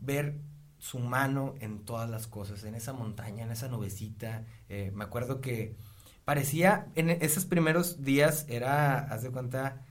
ver 0.00 0.40
su 0.78 0.98
mano 0.98 1.54
en 1.60 1.84
todas 1.84 2.08
las 2.08 2.26
cosas, 2.26 2.64
en 2.64 2.74
esa 2.74 2.92
montaña, 2.92 3.44
en 3.44 3.50
esa 3.50 3.68
nubecita. 3.68 4.44
Eh, 4.68 4.92
me 4.94 5.04
acuerdo 5.04 5.40
que 5.40 5.76
parecía, 6.24 6.88
en 6.94 7.10
esos 7.10 7.44
primeros 7.44 8.04
días 8.04 8.46
era, 8.48 8.98
haz 8.98 9.22
de 9.22 9.30
cuenta, 9.30 9.84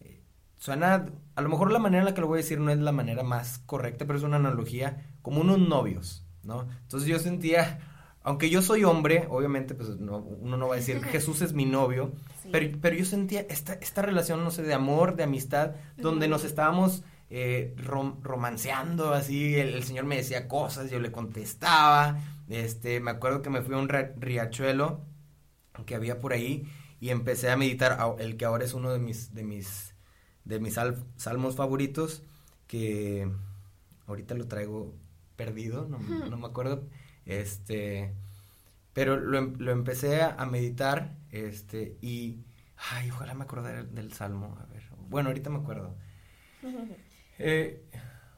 eh, 0.00 0.22
suena, 0.56 1.06
a 1.34 1.40
lo 1.40 1.48
mejor 1.48 1.72
la 1.72 1.78
manera 1.78 2.02
en 2.02 2.06
la 2.06 2.14
que 2.14 2.20
lo 2.20 2.26
voy 2.26 2.38
a 2.38 2.42
decir 2.42 2.60
no 2.60 2.70
es 2.70 2.78
la 2.78 2.92
manera 2.92 3.22
más 3.22 3.58
correcta, 3.58 4.04
pero 4.04 4.18
es 4.18 4.24
una 4.24 4.36
analogía, 4.36 5.06
como 5.22 5.40
unos 5.40 5.58
novios, 5.58 6.26
¿no? 6.42 6.68
Entonces 6.82 7.08
yo 7.08 7.18
sentía, 7.18 7.78
aunque 8.22 8.50
yo 8.50 8.60
soy 8.60 8.84
hombre, 8.84 9.26
obviamente, 9.30 9.74
pues 9.74 9.90
uno 9.90 10.56
no 10.56 10.68
va 10.68 10.74
a 10.74 10.78
decir 10.78 11.02
Jesús 11.04 11.40
es 11.42 11.52
mi 11.54 11.64
novio, 11.64 12.12
pero, 12.50 12.76
pero 12.82 12.96
yo 12.96 13.04
sentía 13.04 13.40
esta, 13.48 13.74
esta 13.74 14.02
relación, 14.02 14.44
no 14.44 14.50
sé, 14.50 14.62
de 14.62 14.74
amor, 14.74 15.16
de 15.16 15.22
amistad, 15.22 15.76
donde 15.96 16.28
nos 16.28 16.44
estábamos 16.44 17.02
eh, 17.30 17.74
romanceando, 17.76 19.12
así, 19.12 19.56
el, 19.56 19.82
Señor 19.84 20.04
me 20.04 20.16
decía 20.16 20.48
cosas, 20.48 20.90
yo 20.90 21.00
le 21.00 21.12
contestaba, 21.12 22.20
este, 22.48 23.00
me 23.00 23.10
acuerdo 23.10 23.42
que 23.42 23.50
me 23.50 23.62
fui 23.62 23.74
a 23.74 23.78
un 23.78 23.88
riachuelo 23.88 25.00
que 25.86 25.94
había 25.94 26.20
por 26.20 26.32
ahí 26.32 26.66
y 27.00 27.10
empecé 27.10 27.50
a 27.50 27.56
meditar, 27.56 27.98
el 28.18 28.36
que 28.36 28.44
ahora 28.44 28.64
es 28.64 28.74
uno 28.74 28.92
de 28.92 28.98
mis, 28.98 29.34
de 29.34 29.44
mis, 29.44 29.94
de 30.44 30.60
mis 30.60 30.78
salmos 31.16 31.56
favoritos, 31.56 32.22
que 32.66 33.28
ahorita 34.06 34.34
lo 34.34 34.46
traigo 34.46 34.94
perdido, 35.36 35.86
no, 35.88 35.98
no 35.98 36.36
me 36.36 36.46
acuerdo, 36.46 36.86
este, 37.26 38.14
pero 38.92 39.16
lo, 39.16 39.38
em, 39.38 39.54
lo 39.58 39.72
empecé 39.72 40.22
a, 40.22 40.44
meditar, 40.46 41.16
este, 41.30 41.98
y, 42.00 42.38
ay, 42.92 43.10
ojalá 43.10 43.34
me 43.34 43.44
acordara 43.44 43.82
del, 43.82 44.12
salmo, 44.12 44.56
a 44.60 44.66
ver, 44.66 44.84
bueno, 45.08 45.28
ahorita 45.30 45.50
me 45.50 45.58
acuerdo. 45.58 45.96
Eh, 47.38 47.84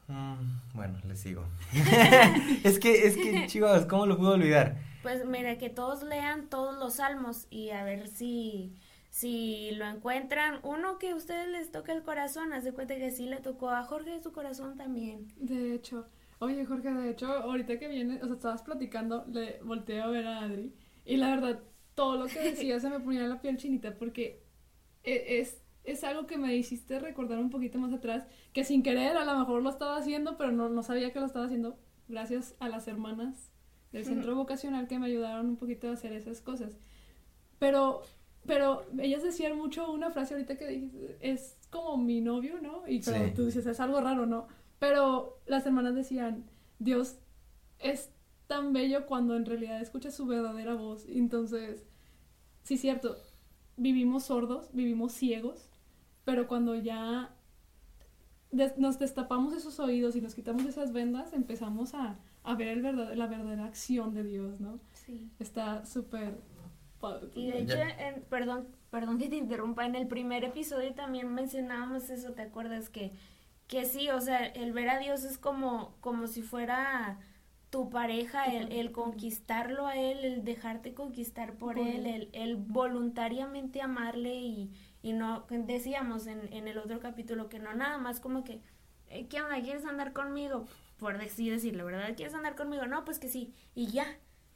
Mm, 0.07 0.61
bueno, 0.73 0.99
le 1.05 1.15
sigo. 1.15 1.43
es 2.63 2.79
que, 2.79 3.07
es 3.07 3.17
que, 3.17 3.45
chicos, 3.47 3.85
¿cómo 3.85 4.05
lo 4.05 4.17
puedo 4.17 4.31
olvidar? 4.33 4.77
Pues 5.01 5.25
mira, 5.25 5.57
que 5.57 5.69
todos 5.69 6.03
lean 6.03 6.49
todos 6.49 6.77
los 6.77 6.95
salmos 6.95 7.47
y 7.49 7.71
a 7.71 7.83
ver 7.83 8.07
si, 8.07 8.73
si 9.09 9.71
lo 9.71 9.85
encuentran. 9.85 10.59
Uno 10.63 10.97
que 10.97 11.11
a 11.11 11.15
ustedes 11.15 11.49
les 11.49 11.71
toque 11.71 11.91
el 11.91 12.03
corazón, 12.03 12.53
hace 12.53 12.71
cuenta 12.71 12.95
que 12.95 13.11
sí 13.11 13.25
le 13.25 13.37
tocó 13.37 13.69
a 13.69 13.83
Jorge 13.83 14.21
su 14.21 14.31
corazón 14.31 14.77
también. 14.77 15.27
De 15.35 15.75
hecho, 15.75 16.07
oye 16.39 16.65
Jorge, 16.65 16.89
de 16.89 17.09
hecho, 17.09 17.27
ahorita 17.27 17.77
que 17.77 17.89
viene, 17.89 18.21
o 18.23 18.25
sea, 18.25 18.35
estabas 18.35 18.61
platicando, 18.61 19.25
le 19.27 19.59
volteé 19.61 20.01
a 20.01 20.07
ver 20.07 20.25
a 20.25 20.39
Adri 20.39 20.73
y 21.05 21.17
la 21.17 21.31
verdad, 21.35 21.59
todo 21.95 22.15
lo 22.15 22.27
que 22.27 22.39
decía 22.51 22.79
se 22.79 22.89
me 22.89 23.01
ponía 23.01 23.27
la 23.27 23.41
piel 23.41 23.57
chinita 23.57 23.93
porque 23.93 24.41
e, 25.03 25.39
es 25.39 25.61
es 25.87 26.03
algo 26.03 26.27
que 26.27 26.37
me 26.37 26.55
hiciste 26.55 26.99
recordar 26.99 27.39
un 27.39 27.49
poquito 27.49 27.79
más 27.79 27.93
atrás, 27.93 28.27
que 28.51 28.65
sin 28.65 28.83
querer 28.83 29.15
a 29.15 29.23
lo 29.23 29.39
mejor 29.39 29.63
lo 29.63 29.69
estaba 29.69 29.95
haciendo, 29.95 30.37
pero 30.37 30.51
no, 30.51 30.67
no 30.67 30.83
sabía 30.83 31.13
que 31.13 31.19
lo 31.21 31.25
estaba 31.25 31.45
haciendo 31.45 31.79
gracias 32.09 32.55
a 32.59 32.67
las 32.67 32.87
hermanas 32.89 33.51
del 33.93 34.03
centro 34.03 34.35
vocacional 34.35 34.87
que 34.87 34.99
me 34.99 35.07
ayudaron 35.07 35.47
un 35.47 35.55
poquito 35.55 35.89
a 35.89 35.93
hacer 35.93 36.11
esas 36.11 36.41
cosas. 36.41 36.77
Pero, 37.57 38.01
pero 38.45 38.85
ellas 38.99 39.23
decían 39.23 39.55
mucho 39.55 39.89
una 39.89 40.11
frase 40.11 40.33
ahorita 40.33 40.57
que 40.57 40.67
dijiste, 40.67 41.17
es 41.21 41.57
como 41.69 41.97
mi 41.97 42.19
novio, 42.19 42.59
¿no? 42.61 42.83
Y 42.85 42.99
pero 42.99 43.33
tú 43.33 43.45
dices, 43.45 43.65
es 43.65 43.79
algo 43.79 44.01
raro, 44.01 44.25
¿no? 44.25 44.47
Pero 44.79 45.39
las 45.45 45.65
hermanas 45.65 45.95
decían, 45.95 46.43
Dios 46.79 47.17
es 47.79 48.11
tan 48.47 48.73
bello 48.73 49.05
cuando 49.05 49.37
en 49.37 49.45
realidad 49.45 49.81
escuchas 49.81 50.13
su 50.13 50.25
verdadera 50.25 50.75
voz. 50.75 51.05
Entonces, 51.07 51.87
sí, 52.63 52.75
cierto, 52.75 53.15
vivimos 53.77 54.25
sordos, 54.25 54.69
vivimos 54.73 55.13
ciegos, 55.13 55.69
pero 56.27 56.45
cuando 56.45 56.75
ya 56.75 57.33
nos 58.75 58.99
destapamos 58.99 59.53
esos 59.53 59.79
oídos 59.79 60.13
y 60.17 60.19
nos 60.19 60.35
quitamos 60.35 60.65
esas 60.65 60.91
vendas, 60.91 61.31
empezamos 61.31 61.93
a, 61.93 62.19
ver 62.57 62.67
el 62.67 62.81
verdad, 62.81 63.13
la 63.13 63.27
verdadera 63.27 63.63
acción 63.63 64.13
de 64.13 64.25
Dios, 64.25 64.59
¿no? 64.59 64.81
Sí. 64.91 65.31
Está 65.39 65.85
súper 65.85 66.41
Y 67.33 67.49
de 67.49 67.59
hecho, 67.59 67.77
perdón, 68.29 68.67
perdón 68.89 69.19
que 69.19 69.29
te 69.29 69.37
interrumpa, 69.37 69.85
en 69.85 69.95
el 69.95 70.05
primer 70.09 70.43
episodio 70.43 70.93
también 70.93 71.33
mencionábamos 71.33 72.09
eso, 72.09 72.33
¿te 72.33 72.41
acuerdas? 72.41 72.89
Que, 72.89 73.13
que 73.67 73.85
sí, 73.85 74.09
o 74.09 74.19
sea, 74.19 74.45
el 74.47 74.73
ver 74.73 74.89
a 74.89 74.99
Dios 74.99 75.23
es 75.23 75.37
como, 75.37 75.95
como 76.01 76.27
si 76.27 76.41
fuera 76.41 77.19
tu 77.69 77.89
pareja, 77.89 78.47
el, 78.47 78.73
el 78.73 78.91
conquistarlo 78.91 79.87
a 79.87 79.95
él, 79.95 80.25
el 80.25 80.43
dejarte 80.43 80.93
conquistar 80.93 81.53
por, 81.53 81.79
él, 81.79 82.05
el, 82.05 82.29
el 82.33 82.57
voluntariamente 82.57 83.81
amarle 83.81 84.35
y, 84.35 84.73
y 85.07 85.13
no, 85.13 85.45
decíamos 85.49 86.27
en, 86.27 86.51
en 86.51 86.67
el 86.67 86.77
otro 86.77 86.99
capítulo 86.99 87.47
que 87.47 87.59
no 87.59 87.73
nada 87.73 87.97
más 87.97 88.19
como 88.19 88.43
que, 88.43 88.59
eh, 89.09 89.25
¿qué 89.29 89.41
onda? 89.41 89.61
¿Quieres 89.61 89.85
andar 89.85 90.11
conmigo? 90.11 90.65
Por 90.97 91.17
decir, 91.17 91.53
decirlo, 91.53 91.85
¿verdad? 91.85 92.13
¿Quieres 92.17 92.33
andar 92.33 92.57
conmigo? 92.57 92.85
No, 92.87 93.05
pues 93.05 93.17
que 93.17 93.29
sí. 93.29 93.53
Y 93.73 93.87
ya. 93.87 94.05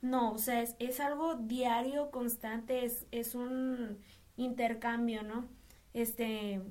No, 0.01 0.33
o 0.33 0.37
sea, 0.37 0.61
es, 0.61 0.75
es 0.79 0.99
algo 0.99 1.35
diario, 1.35 2.11
constante, 2.11 2.83
es, 2.83 3.05
es 3.11 3.33
un 3.33 3.99
intercambio, 4.35 5.23
¿no? 5.23 5.47
Este, 5.93 6.61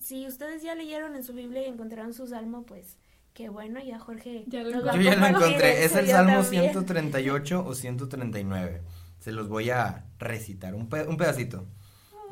si 0.00 0.26
ustedes 0.26 0.62
ya 0.62 0.74
leyeron 0.74 1.16
en 1.16 1.24
su 1.24 1.32
Biblia 1.32 1.62
y 1.62 1.70
encontraron 1.70 2.12
su 2.12 2.26
salmo, 2.26 2.66
pues 2.66 2.98
qué 3.32 3.48
bueno, 3.48 3.80
ya 3.82 3.98
Jorge. 3.98 4.44
Ya 4.48 4.64
lo 4.64 4.70
Yo 4.70 5.00
ya 5.00 5.16
lo 5.16 5.26
encontré, 5.28 5.84
es 5.86 5.96
el 5.96 6.08
Salmo 6.08 6.42
138 6.42 7.64
o 7.64 7.74
139. 7.74 8.82
Se 9.18 9.32
los 9.32 9.48
voy 9.48 9.70
a 9.70 10.04
recitar, 10.18 10.74
un, 10.74 10.90
un 11.08 11.16
pedacito. 11.16 11.66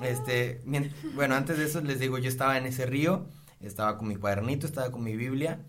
Este, 0.05 0.63
bueno, 1.15 1.35
antes 1.35 1.59
de 1.59 1.65
eso 1.65 1.81
les 1.81 2.01
digo, 2.01 2.19
yo 2.19 2.29
estaba 2.29 2.59
en 2.59 2.67
ese 2.67 2.87
río, 2.87 3.27
estaba 3.61 3.97
con 3.99 4.09
mi 4.09 4.17
cuadernito, 4.17 4.67
estaba 4.67 4.91
con 4.91 5.03
mi 5.03 5.17
Biblia. 5.17 5.61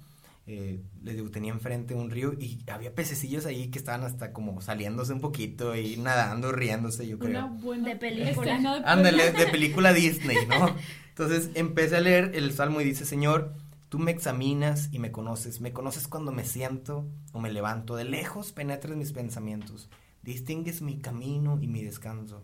Eh, 0.45 0.81
les 1.01 1.15
digo, 1.15 1.31
tenía 1.31 1.53
enfrente 1.53 1.93
un 1.93 2.09
río 2.09 2.33
y 2.33 2.59
había 2.67 2.93
pececillos 2.93 3.45
ahí 3.45 3.69
que 3.69 3.79
estaban 3.79 4.03
hasta 4.03 4.33
como 4.33 4.59
saliéndose 4.61 5.13
un 5.13 5.21
poquito 5.21 5.73
y 5.75 5.95
nadando, 5.95 6.51
riéndose, 6.51 7.07
yo 7.07 7.17
creo. 7.17 7.29
Una 7.29 7.47
buena 7.47 7.89
de 7.89 7.95
película. 7.95 8.81
Ándale, 8.85 9.31
de 9.31 9.47
película 9.51 9.93
Disney, 9.93 10.45
¿no? 10.47 10.75
Entonces 11.09 11.51
empecé 11.53 11.95
a 11.95 12.01
leer 12.01 12.31
el 12.33 12.51
salmo 12.51 12.81
y 12.81 12.83
dice, 12.83 13.05
Señor, 13.05 13.53
tú 13.87 13.99
me 13.99 14.11
examinas 14.11 14.89
y 14.91 14.99
me 14.99 15.11
conoces, 15.11 15.61
me 15.61 15.71
conoces 15.71 16.07
cuando 16.07 16.31
me 16.31 16.43
siento 16.43 17.07
o 17.31 17.39
me 17.39 17.51
levanto, 17.51 17.95
de 17.95 18.03
lejos 18.03 18.51
penetras 18.51 18.97
mis 18.97 19.13
pensamientos, 19.13 19.89
distingues 20.23 20.81
mi 20.81 20.97
camino 20.97 21.59
y 21.61 21.67
mi 21.67 21.83
descanso. 21.83 22.43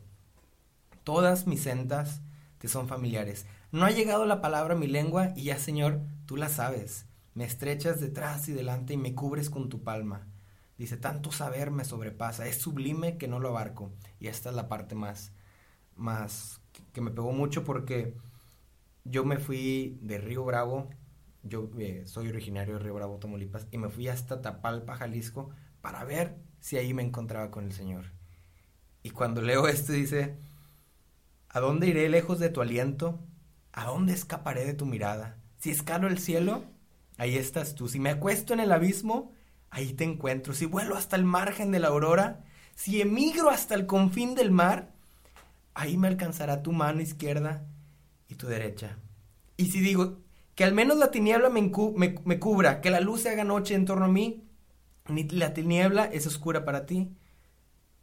Todas 1.09 1.47
mis 1.47 1.63
sendas 1.63 2.21
te 2.59 2.67
son 2.67 2.87
familiares. 2.87 3.47
No 3.71 3.85
ha 3.85 3.89
llegado 3.89 4.27
la 4.27 4.41
palabra 4.41 4.75
a 4.75 4.77
mi 4.77 4.85
lengua 4.85 5.33
y 5.35 5.45
ya, 5.45 5.57
Señor, 5.57 6.01
tú 6.27 6.37
la 6.37 6.49
sabes. 6.49 7.07
Me 7.33 7.45
estrechas 7.45 7.99
detrás 7.99 8.47
y 8.47 8.53
delante 8.53 8.93
y 8.93 8.97
me 8.97 9.15
cubres 9.15 9.49
con 9.49 9.69
tu 9.69 9.83
palma. 9.83 10.27
Dice, 10.77 10.97
tanto 10.97 11.31
saber 11.31 11.71
me 11.71 11.83
sobrepasa, 11.83 12.45
es 12.45 12.61
sublime 12.61 13.17
que 13.17 13.27
no 13.27 13.39
lo 13.39 13.49
abarco. 13.49 13.91
Y 14.19 14.27
esta 14.27 14.49
es 14.51 14.55
la 14.55 14.69
parte 14.69 14.93
más, 14.93 15.31
más 15.95 16.61
que, 16.93 17.01
me 17.01 17.09
pegó 17.09 17.31
mucho 17.31 17.63
porque 17.63 18.15
yo 19.03 19.25
me 19.25 19.39
fui 19.39 19.97
de 20.03 20.19
Río 20.19 20.45
Bravo, 20.45 20.91
yo 21.41 21.71
eh, 21.79 22.03
soy 22.05 22.27
originario 22.27 22.75
de 22.75 22.81
Río 22.81 22.93
Bravo, 22.93 23.17
Tamaulipas, 23.17 23.65
y 23.71 23.79
me 23.79 23.89
fui 23.89 24.09
hasta 24.09 24.43
Tapalpa, 24.43 24.95
Jalisco, 24.95 25.49
para 25.81 26.03
ver 26.03 26.37
si 26.59 26.77
ahí 26.77 26.93
me 26.93 27.01
encontraba 27.01 27.49
con 27.49 27.65
el 27.65 27.71
Señor. 27.71 28.11
Y 29.01 29.09
cuando 29.09 29.41
leo 29.41 29.67
esto 29.67 29.91
dice, 29.93 30.37
¿A 31.51 31.59
dónde 31.59 31.87
iré 31.87 32.07
lejos 32.09 32.37
de 32.37 32.49
tu 32.49 32.61
aliento? 32.61 33.19
¿A 33.73 33.85
dónde 33.85 34.13
escaparé 34.13 34.65
de 34.65 34.75
tu 34.75 34.85
mirada? 34.85 35.37
Si 35.57 35.71
escalo 35.71 36.07
el 36.07 36.19
cielo, 36.19 36.63
ahí 37.17 37.37
estás 37.37 37.73
tú. 37.73 37.87
Si 37.87 37.99
me 37.99 38.11
acuesto 38.11 38.53
en 38.53 38.59
el 38.59 38.71
abismo, 38.71 39.33
ahí 39.71 39.93
te 39.93 40.03
encuentro. 40.03 40.53
Si 40.53 40.67
vuelo 40.67 40.95
hasta 40.95 41.15
el 41.15 41.25
margen 41.25 41.71
de 41.71 41.79
la 41.79 41.87
aurora, 41.87 42.45
si 42.75 43.01
emigro 43.01 43.49
hasta 43.49 43.73
el 43.73 43.87
confín 43.87 44.35
del 44.35 44.51
mar, 44.51 44.91
ahí 45.73 45.97
me 45.97 46.07
alcanzará 46.07 46.61
tu 46.61 46.71
mano 46.71 47.01
izquierda 47.01 47.65
y 48.27 48.35
tu 48.35 48.45
derecha. 48.45 48.99
Y 49.57 49.71
si 49.71 49.79
digo, 49.79 50.19
que 50.53 50.63
al 50.63 50.73
menos 50.73 50.97
la 50.97 51.09
tiniebla 51.09 51.49
me, 51.49 51.71
cubra, 51.71 52.79
que 52.79 52.91
la 52.91 52.99
luz 52.99 53.21
se 53.21 53.29
haga 53.29 53.43
noche 53.43 53.73
en 53.73 53.85
torno 53.85 54.05
a 54.05 54.09
mí, 54.09 54.43
ni 55.07 55.23
la 55.29 55.55
tiniebla 55.55 56.05
es 56.05 56.27
oscura 56.27 56.63
para 56.63 56.85
ti, 56.85 57.09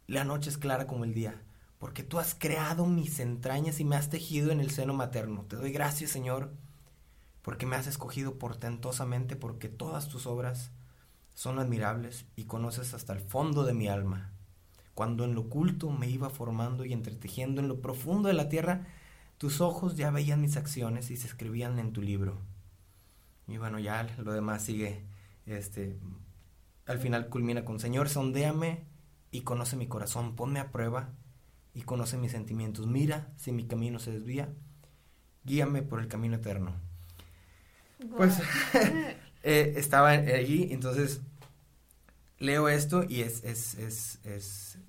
la 0.05 0.25
noche 0.25 0.49
es 0.49 0.57
clara 0.57 0.85
como 0.85 1.05
el 1.05 1.13
día 1.13 1.46
porque 1.79 2.03
tú 2.03 2.19
has 2.19 2.33
creado 2.33 2.85
mis 2.85 3.19
entrañas 3.19 3.79
y 3.79 3.85
me 3.85 3.95
has 3.95 4.09
tejido 4.09 4.51
en 4.51 4.59
el 4.59 4.71
seno 4.71 4.93
materno. 4.93 5.45
Te 5.47 5.55
doy 5.55 5.71
gracias, 5.71 6.11
Señor, 6.11 6.51
porque 7.43 7.65
me 7.65 7.75
has 7.75 7.87
escogido 7.87 8.39
portentosamente, 8.39 9.35
porque 9.35 9.69
todas 9.69 10.09
tus 10.09 10.25
obras 10.25 10.71
son 11.33 11.59
admirables 11.59 12.25
y 12.35 12.45
conoces 12.45 12.93
hasta 12.93 13.13
el 13.13 13.19
fondo 13.19 13.63
de 13.63 13.73
mi 13.73 13.87
alma. 13.87 14.31
Cuando 14.95 15.23
en 15.23 15.35
lo 15.35 15.41
oculto 15.41 15.91
me 15.91 16.09
iba 16.09 16.31
formando 16.31 16.83
y 16.83 16.93
entretejiendo 16.93 17.61
en 17.61 17.67
lo 17.67 17.79
profundo 17.79 18.27
de 18.27 18.33
la 18.33 18.49
tierra, 18.49 18.87
tus 19.37 19.61
ojos 19.61 19.95
ya 19.95 20.09
veían 20.09 20.41
mis 20.41 20.57
acciones 20.57 21.11
y 21.11 21.17
se 21.17 21.27
escribían 21.27 21.77
en 21.77 21.93
tu 21.93 22.01
libro. 22.01 22.39
Y 23.47 23.57
bueno, 23.57 23.77
ya 23.77 24.09
lo 24.17 24.33
demás 24.33 24.63
sigue, 24.63 25.05
este, 25.45 25.99
al 26.87 26.97
final 26.97 27.29
culmina 27.29 27.63
con, 27.63 27.79
Señor, 27.79 28.09
sondéame 28.09 28.83
y 29.29 29.41
conoce 29.41 29.77
mi 29.77 29.87
corazón, 29.87 30.35
ponme 30.35 30.59
a 30.59 30.71
prueba 30.71 31.11
y 31.77 31.83
conoce 31.83 32.17
mis 32.17 32.31
sentimientos. 32.31 32.87
Mira 32.87 33.31
si 33.37 33.51
mi 33.51 33.67
camino 33.67 33.99
se 33.99 34.11
desvía, 34.11 34.51
guíame 35.43 35.83
por 35.83 35.99
el 35.99 36.07
camino 36.07 36.37
eterno. 36.37 36.73
Pues 38.17 38.39
eh, 39.43 39.73
estaba 39.75 40.09
allí, 40.09 40.69
entonces 40.71 41.21
leo 42.39 42.67
esto 42.67 43.03
y 43.07 43.21
es, 43.21 43.43
es, 43.43 43.75
es, 43.75 44.19
es, 44.25 44.79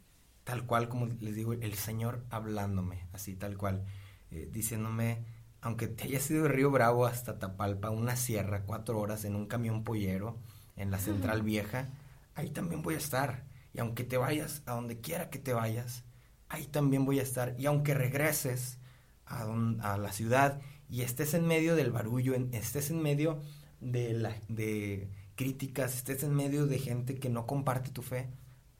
tal 0.44 0.64
cual 0.64 0.88
como 0.88 1.08
les 1.20 1.34
digo, 1.34 1.52
el 1.52 1.74
Señor 1.74 2.24
hablándome, 2.30 3.06
así 3.12 3.34
tal 3.34 3.58
cual, 3.58 3.84
eh, 4.30 4.48
diciéndome, 4.50 5.26
aunque 5.60 5.88
te 5.88 6.04
hayas 6.04 6.30
ido 6.30 6.44
de 6.44 6.48
Río 6.48 6.70
Bravo 6.70 7.04
hasta 7.04 7.38
Tapalpa, 7.38 7.90
una 7.90 8.16
sierra, 8.16 8.62
cuatro 8.62 8.98
horas 8.98 9.26
en 9.26 9.36
un 9.36 9.46
camión 9.46 9.84
pollero, 9.84 10.38
en 10.74 10.90
la 10.90 10.98
central 10.98 11.42
vieja, 11.42 11.90
ahí 12.34 12.48
también 12.48 12.80
voy 12.80 12.94
a 12.94 12.98
estar. 12.98 13.44
Y 13.74 13.80
aunque 13.80 14.04
te 14.04 14.16
vayas 14.16 14.62
a 14.64 14.72
donde 14.72 15.02
quiera 15.02 15.28
que 15.28 15.38
te 15.38 15.52
vayas, 15.52 16.04
ahí 16.48 16.66
también 16.66 17.04
voy 17.04 17.20
a 17.20 17.22
estar. 17.22 17.54
Y 17.58 17.66
aunque 17.66 17.94
regreses 17.94 18.78
a, 19.26 19.42
a 19.80 19.98
la 19.98 20.12
ciudad 20.12 20.60
y 20.88 21.02
estés 21.02 21.34
en 21.34 21.46
medio 21.46 21.76
del 21.76 21.92
barullo, 21.92 22.34
estés 22.52 22.90
en 22.90 23.02
medio 23.02 23.40
de, 23.80 24.14
la, 24.14 24.36
de 24.48 25.08
críticas, 25.34 25.96
estés 25.96 26.22
en 26.22 26.34
medio 26.34 26.66
de 26.66 26.78
gente 26.78 27.18
que 27.18 27.28
no 27.28 27.46
comparte 27.46 27.90
tu 27.90 28.02
fe, 28.02 28.28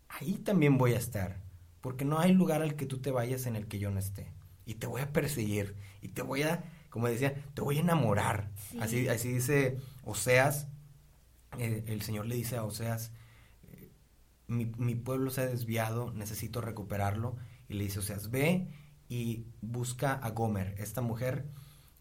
ahí 0.08 0.34
también 0.34 0.78
voy 0.78 0.94
a 0.94 0.98
estar. 0.98 1.40
Porque 1.80 2.04
no 2.04 2.18
hay 2.18 2.32
lugar 2.32 2.62
al 2.62 2.75
que 2.75 2.87
tú 2.87 2.98
te 2.98 3.10
vayas 3.10 3.46
en 3.46 3.56
el 3.56 3.68
que 3.68 3.78
yo 3.78 3.90
no 3.90 3.98
esté. 3.98 4.32
Y 4.66 4.75
te 4.75 4.87
voy 4.87 5.00
a 5.00 5.12
perseguir. 5.12 5.76
Y 6.02 6.08
te 6.08 6.22
voy 6.22 6.42
a, 6.42 6.64
como 6.90 7.08
decía, 7.08 7.34
te 7.54 7.62
voy 7.62 7.78
a 7.78 7.80
enamorar. 7.80 8.50
Así, 8.80 9.08
así 9.08 9.32
dice 9.32 9.78
Oseas. 10.02 10.66
Eh, 11.58 11.84
el 11.87 12.02
Señor 12.02 12.26
le 12.26 12.34
dice 12.34 12.56
a 12.56 12.64
Oseas, 12.64 13.12
mi, 14.48 14.66
mi, 14.76 14.94
pueblo 14.94 15.30
se 15.30 15.42
ha 15.42 15.46
desviado, 15.46 16.10
necesito 16.12 16.60
recuperarlo 16.60 17.37
y 17.68 17.75
le 17.75 17.84
dice, 17.84 17.98
o 17.98 18.02
sea, 18.02 18.16
ve 18.30 18.68
y 19.08 19.46
busca 19.60 20.14
a 20.14 20.30
Gomer, 20.30 20.75
esta 20.78 21.00
mujer 21.00 21.46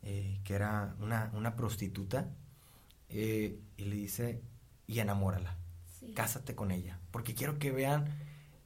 eh, 0.04 0.40
que 0.44 0.54
era 0.54 0.96
una, 1.00 1.32
una, 1.34 1.56
prostituta, 1.56 2.30
eh, 3.10 3.60
y 3.78 3.86
le 3.86 3.96
dice, 3.96 4.42
y 4.86 5.00
enamórala, 5.00 5.58
cásate 6.14 6.56
con 6.56 6.72
ella, 6.72 7.00
porque 7.12 7.34
quiero 7.34 7.60
que 7.60 7.72
vean 7.72 8.06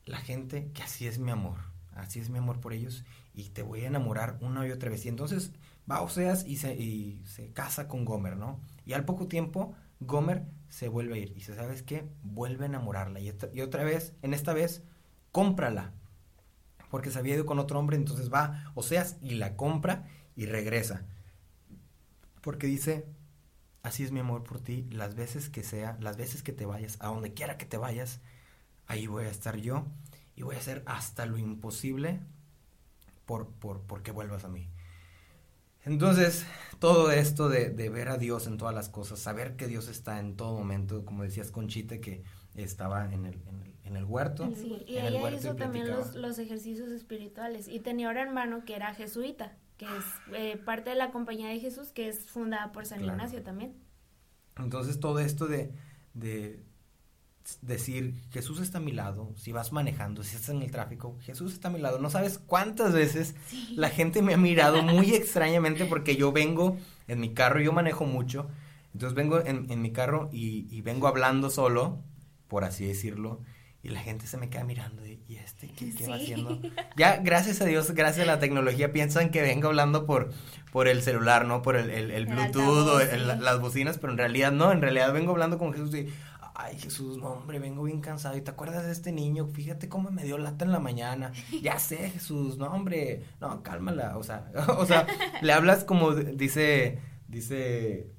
la 0.05 0.17
gente 0.17 0.72
que 0.74 0.84
así 0.84 1.08
es 1.08 1.20
mi 1.20 1.31
amor, 1.31 1.58
así 1.93 2.20
es 2.20 2.29
mi 2.29 2.38
amor 2.38 2.60
por 2.60 2.74
ellos, 2.74 3.05
y 3.34 3.50
te 3.50 3.63
voy 3.63 3.86
a 3.86 3.88
enamorar 3.88 4.38
una 4.41 4.67
y 4.67 4.72
otra 4.72 4.89
vez. 4.89 5.05
Y 5.05 5.10
entonces 5.10 5.51
va 5.89 6.01
Oseas 6.01 6.46
y 6.46 6.58
se, 6.58 6.74
y 6.75 7.24
se 7.25 7.51
casa 7.51 7.88
con 7.88 8.05
Gomer, 8.05 8.38
¿no? 8.38 8.60
Y 8.86 8.93
al 8.93 9.05
poco 9.05 9.27
tiempo, 9.27 9.74
Gomer 10.00 10.46
se 10.70 10.89
vuelve 10.89 11.15
a 11.15 11.17
ir. 11.17 11.31
Y 11.31 11.36
dice, 11.36 11.55
¿sabes 11.55 11.84
qué? 11.84 12.10
Vuelve 12.24 12.65
a 12.65 12.67
enamorarla. 12.67 13.20
Y, 13.20 13.34
y 13.53 13.62
otra 13.62 13.84
vez, 13.84 14.13
en 14.22 14.34
esta 14.34 14.53
vez, 14.53 14.84
cómprala. 15.31 15.93
Porque 16.91 17.10
se 17.10 17.17
había 17.17 17.36
ido 17.36 17.45
con 17.48 17.57
otro 17.57 17.79
hombre, 17.79 17.98
entonces 17.98 18.31
va 18.31 18.71
Oseas 18.75 19.17
y 19.21 19.31
la 19.31 19.55
compra 19.55 20.07
y 20.36 20.45
regresa. 20.45 21.05
Porque 22.41 22.67
dice, 22.67 23.07
así 23.81 24.03
es 24.03 24.12
mi 24.12 24.19
amor 24.19 24.43
por 24.43 24.60
ti, 24.60 24.88
las 24.91 25.15
veces 25.15 25.50
que 25.50 25.63
sea, 25.63 25.98
las 26.00 26.17
veces 26.17 26.43
que 26.43 26.53
te 26.53 26.65
vayas, 26.67 26.98
a 27.00 27.07
donde 27.07 27.33
quiera 27.33 27.57
que 27.57 27.65
te 27.65 27.77
vayas, 27.77 28.19
ahí 28.86 29.07
voy 29.07 29.25
a 29.25 29.29
estar 29.29 29.57
yo 29.57 29.88
y 30.36 30.43
voy 30.43 30.55
a 30.55 30.60
hacer 30.60 30.83
hasta 30.86 31.25
lo 31.25 31.38
imposible 31.38 32.19
por, 33.25 33.48
por, 33.48 33.81
por 33.81 34.03
que 34.03 34.12
vuelvas 34.12 34.43
a 34.43 34.50
mí. 34.50 34.69
Entonces, 35.83 36.45
todo 36.79 37.12
esto 37.12 37.50
de, 37.50 37.69
ver 37.89 38.10
a 38.10 38.17
Dios 38.17 38.45
en 38.45 38.57
todas 38.57 38.75
las 38.75 38.89
cosas, 38.89 39.19
saber 39.19 39.55
que 39.55 39.67
Dios 39.67 39.88
está 39.88 40.19
en 40.19 40.36
todo 40.36 40.57
momento, 40.57 41.05
como 41.05 41.24
decías 41.24 41.51
Conchita, 41.51 42.00
que 42.00 42.24
estaba 42.55 43.12
en 43.12 43.25
el, 43.25 43.41
en 43.48 43.62
el, 43.62 43.71
huerto. 44.03 44.51
Sí, 44.55 44.83
y 44.88 44.98
ella 44.98 45.31
hizo 45.31 45.55
también 45.55 45.89
los, 45.89 46.15
los, 46.15 46.39
ejercicios 46.39 46.89
espirituales. 46.91 47.67
Y 47.67 47.79
tenía 47.79 48.10
un 48.10 48.17
hermano 48.17 48.63
que 48.65 48.75
era 48.75 48.93
jesuita, 48.93 49.57
que 49.77 49.86
es 49.86 50.05
eh, 50.33 50.57
parte 50.57 50.91
de 50.91 50.95
la 50.95 51.12
compañía 51.12 51.50
de 51.50 51.60
Jesús, 51.60 51.89
que 51.91 52.07
es 52.07 52.29
fundada 52.29 52.71
por 52.71 52.86
San 52.86 53.03
Ignacio 53.03 53.43
también. 53.43 53.75
Entonces, 54.57 55.00
todo 55.00 55.19
esto 55.19 55.48
de, 55.48 55.71
de 56.13 56.63
decir, 57.62 58.15
Jesús 58.31 58.60
está 58.60 58.77
a 58.77 58.81
mi 58.81 58.91
lado, 58.91 59.33
si 59.36 59.51
vas 59.51 59.71
manejando, 59.71 60.24
si 60.24 60.36
estás 60.36 60.50
en 60.50 60.62
el 60.62 60.71
tráfico, 60.71 61.17
Jesús 61.21 61.53
está 61.53 61.67
a 61.67 61.71
mi 61.71 61.79
lado. 61.79 62.00
No 62.00 62.10
sabes 62.10 62.39
cuántas 62.39 62.93
veces 62.93 63.36
la 63.75 63.89
gente 63.89 64.21
me 64.21 64.33
ha 64.33 64.38
mirado 64.38 64.81
muy 64.83 65.13
extrañamente 65.15 65.86
porque 65.86 66.15
yo 66.15 66.31
vengo 66.31 66.77
en 67.07 67.19
mi 67.19 67.33
carro, 67.33 67.60
yo 67.60 67.74
manejo 67.74 68.05
mucho, 68.05 68.48
entonces 68.93 69.15
vengo 69.15 69.39
en, 69.39 69.81
mi 69.81 69.91
carro 69.91 70.29
y, 70.31 70.81
vengo 70.81 71.07
hablando 71.07 71.50
solo, 71.50 72.00
por 72.48 72.63
así 72.63 72.86
decirlo, 72.86 73.41
y 73.84 73.90
la 73.90 74.00
gente 74.00 74.28
se 74.28 74.38
me 74.38 74.50
queda 74.50 74.64
mirando 74.64 75.06
y, 75.06 75.20
este 75.30 75.70
qué, 75.70 76.08
va 76.08 76.16
haciendo? 76.16 76.60
Ya, 76.98 77.18
gracias 77.18 77.62
a 77.62 77.66
Dios, 77.66 77.92
gracias 77.92 78.28
a 78.28 78.32
la 78.32 78.40
tecnología, 78.40 78.92
piensan 78.92 79.32
que 79.32 79.42
vengo 79.42 79.68
hablando 79.70 80.06
por, 80.06 80.32
por 80.72 80.88
el 80.88 81.02
celular, 81.02 81.46
¿no? 81.46 81.62
Por 81.62 81.76
el, 81.76 81.90
el, 81.90 82.26
Bluetooth 82.26 82.88
o 82.88 83.00
las 83.00 83.60
bocinas, 83.60 83.98
pero 83.98 84.14
en 84.14 84.18
realidad 84.18 84.52
no, 84.52 84.72
en 84.72 84.82
realidad 84.82 85.12
vengo 85.14 85.32
hablando 85.32 85.58
con 85.58 85.74
Jesús 85.74 85.96
y 85.96 86.10
ay 86.54 86.78
Jesús, 86.78 87.18
no 87.18 87.30
hombre, 87.30 87.60
vengo 87.60 87.84
bien 87.84 88.02
cansado. 88.02 88.38
¿Y 88.38 88.42
te 88.42 88.52
acuerdas 88.52 88.86
de 88.86 88.92
este 88.92 89.12
niño? 89.12 89.48
Fíjate 89.48 89.90
cómo 89.90 90.12
me 90.12 90.24
dio 90.24 90.38
lata 90.38 90.66
en 90.66 90.72
la 90.72 90.80
mañana. 90.80 91.32
Ya 91.62 91.80
sé, 91.80 92.10
Jesús, 92.10 92.58
no 92.58 92.68
hombre, 92.68 93.24
no, 93.40 93.64
cálmala. 93.64 94.18
O 94.18 94.24
sea, 94.24 94.52
o 94.78 94.86
sea, 94.86 95.08
le 95.42 95.54
hablas 95.54 95.84
como 95.84 96.14
dice, 96.14 97.00
dice, 97.28 98.12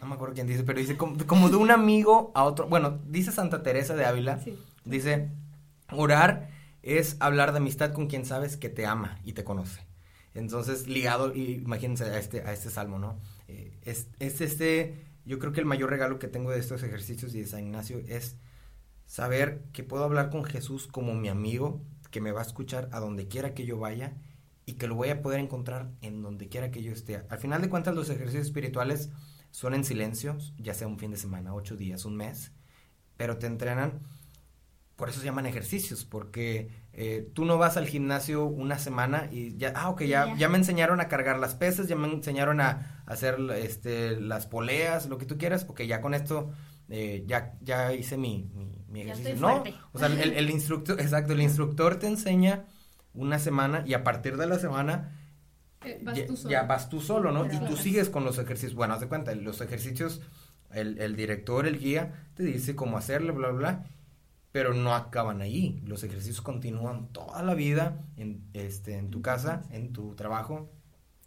no 0.00 0.06
me 0.06 0.14
acuerdo 0.14 0.34
quién 0.34 0.46
dice, 0.46 0.64
pero 0.64 0.78
dice 0.78 0.96
como, 0.96 1.48
de 1.48 1.56
un 1.56 1.70
amigo 1.70 2.32
a 2.34 2.44
otro. 2.44 2.68
Bueno, 2.68 2.98
dice 3.06 3.32
Santa 3.32 3.62
Teresa 3.62 3.94
de 3.94 4.04
Ávila, 4.04 4.40
dice, 4.88 5.30
orar 5.92 6.50
es 6.82 7.16
hablar 7.20 7.52
de 7.52 7.58
amistad 7.58 7.92
con 7.92 8.06
quien 8.06 8.24
sabes 8.24 8.56
que 8.56 8.68
te 8.68 8.86
ama 8.86 9.20
y 9.24 9.32
te 9.32 9.44
conoce. 9.44 9.86
Entonces, 10.34 10.86
ligado, 10.86 11.34
imagínense 11.34 12.04
a 12.04 12.18
este, 12.18 12.42
a 12.42 12.52
este 12.52 12.70
salmo, 12.70 12.98
¿no? 12.98 13.18
Eh, 13.48 13.78
es, 13.82 14.08
es 14.18 14.40
este 14.40 15.08
yo 15.28 15.38
creo 15.38 15.52
que 15.52 15.60
el 15.60 15.66
mayor 15.66 15.90
regalo 15.90 16.18
que 16.18 16.26
tengo 16.26 16.50
de 16.50 16.58
estos 16.58 16.82
ejercicios 16.82 17.34
y 17.34 17.40
de 17.40 17.46
San 17.46 17.60
Ignacio 17.60 18.00
es 18.08 18.38
saber 19.04 19.62
que 19.74 19.84
puedo 19.84 20.02
hablar 20.02 20.30
con 20.30 20.42
Jesús 20.42 20.86
como 20.86 21.12
mi 21.12 21.28
amigo, 21.28 21.82
que 22.10 22.22
me 22.22 22.32
va 22.32 22.40
a 22.40 22.44
escuchar 22.44 22.88
a 22.92 22.98
donde 22.98 23.28
quiera 23.28 23.52
que 23.52 23.66
yo 23.66 23.78
vaya 23.78 24.16
y 24.64 24.74
que 24.74 24.86
lo 24.86 24.94
voy 24.94 25.10
a 25.10 25.20
poder 25.20 25.40
encontrar 25.40 25.90
en 26.00 26.22
donde 26.22 26.48
quiera 26.48 26.70
que 26.70 26.82
yo 26.82 26.92
esté. 26.92 27.26
Al 27.28 27.38
final 27.38 27.60
de 27.60 27.68
cuentas, 27.68 27.94
los 27.94 28.08
ejercicios 28.08 28.46
espirituales 28.46 29.10
son 29.50 29.74
en 29.74 29.84
silencio, 29.84 30.38
ya 30.56 30.72
sea 30.72 30.88
un 30.88 30.98
fin 30.98 31.10
de 31.10 31.18
semana, 31.18 31.54
ocho 31.54 31.76
días, 31.76 32.06
un 32.06 32.16
mes, 32.16 32.52
pero 33.18 33.36
te 33.36 33.48
entrenan 33.48 34.00
por 34.98 35.08
eso 35.08 35.20
se 35.20 35.26
llaman 35.26 35.46
ejercicios, 35.46 36.04
porque 36.04 36.70
eh, 36.92 37.30
tú 37.32 37.44
no 37.44 37.56
vas 37.56 37.76
al 37.76 37.86
gimnasio 37.86 38.46
una 38.46 38.80
semana 38.80 39.28
y 39.30 39.56
ya, 39.56 39.72
ah, 39.76 39.90
ok, 39.90 40.02
ya, 40.02 40.34
ya 40.36 40.48
me 40.48 40.58
enseñaron 40.58 41.00
a 41.00 41.06
cargar 41.06 41.38
las 41.38 41.54
pesas, 41.54 41.86
ya 41.86 41.94
me 41.94 42.08
enseñaron 42.08 42.60
a, 42.60 43.04
hacer 43.06 43.38
este, 43.54 44.20
las 44.20 44.46
poleas, 44.46 45.06
lo 45.06 45.16
que 45.16 45.24
tú 45.24 45.38
quieras, 45.38 45.64
porque 45.64 45.86
ya 45.86 46.00
con 46.00 46.14
esto 46.14 46.50
eh, 46.88 47.22
ya, 47.28 47.54
ya 47.60 47.94
hice 47.94 48.16
mi, 48.16 48.50
mi, 48.88 49.02
ejercicio. 49.02 49.36
no, 49.36 49.62
o 49.92 50.00
sea, 50.00 50.08
el, 50.08 50.32
el, 50.32 50.50
instructor, 50.50 51.00
exacto, 51.00 51.32
el 51.32 51.42
instructor 51.42 52.00
te 52.00 52.08
enseña 52.08 52.64
una 53.14 53.38
semana 53.38 53.84
y 53.86 53.94
a 53.94 54.02
partir 54.02 54.36
de 54.36 54.48
la 54.48 54.58
semana 54.58 55.16
eh, 55.84 56.00
vas 56.02 56.16
ya, 56.16 56.26
ya, 56.50 56.62
vas 56.64 56.88
tú 56.88 57.00
solo, 57.00 57.30
¿no? 57.30 57.46
y 57.46 57.56
tú 57.68 57.76
sigues 57.76 58.10
con 58.10 58.24
los 58.24 58.36
ejercicios. 58.38 58.74
Bueno, 58.74 58.94
haz 58.94 59.00
de 59.00 59.06
cuenta, 59.06 59.32
los 59.36 59.60
ejercicios, 59.60 60.22
el, 60.72 60.98
el 60.98 61.14
director, 61.14 61.68
el 61.68 61.78
guía, 61.78 62.30
te 62.34 62.42
dice 62.42 62.74
cómo 62.74 62.98
hacerle, 62.98 63.30
bla, 63.30 63.50
bla, 63.50 63.58
bla 63.58 63.84
pero 64.52 64.74
no 64.74 64.94
acaban 64.94 65.40
ahí. 65.42 65.80
Los 65.84 66.02
ejercicios 66.04 66.40
continúan 66.40 67.08
toda 67.12 67.42
la 67.42 67.54
vida 67.54 68.04
en, 68.16 68.42
este, 68.54 68.96
en 68.96 69.10
tu 69.10 69.22
casa, 69.22 69.62
en 69.70 69.92
tu 69.92 70.14
trabajo. 70.14 70.70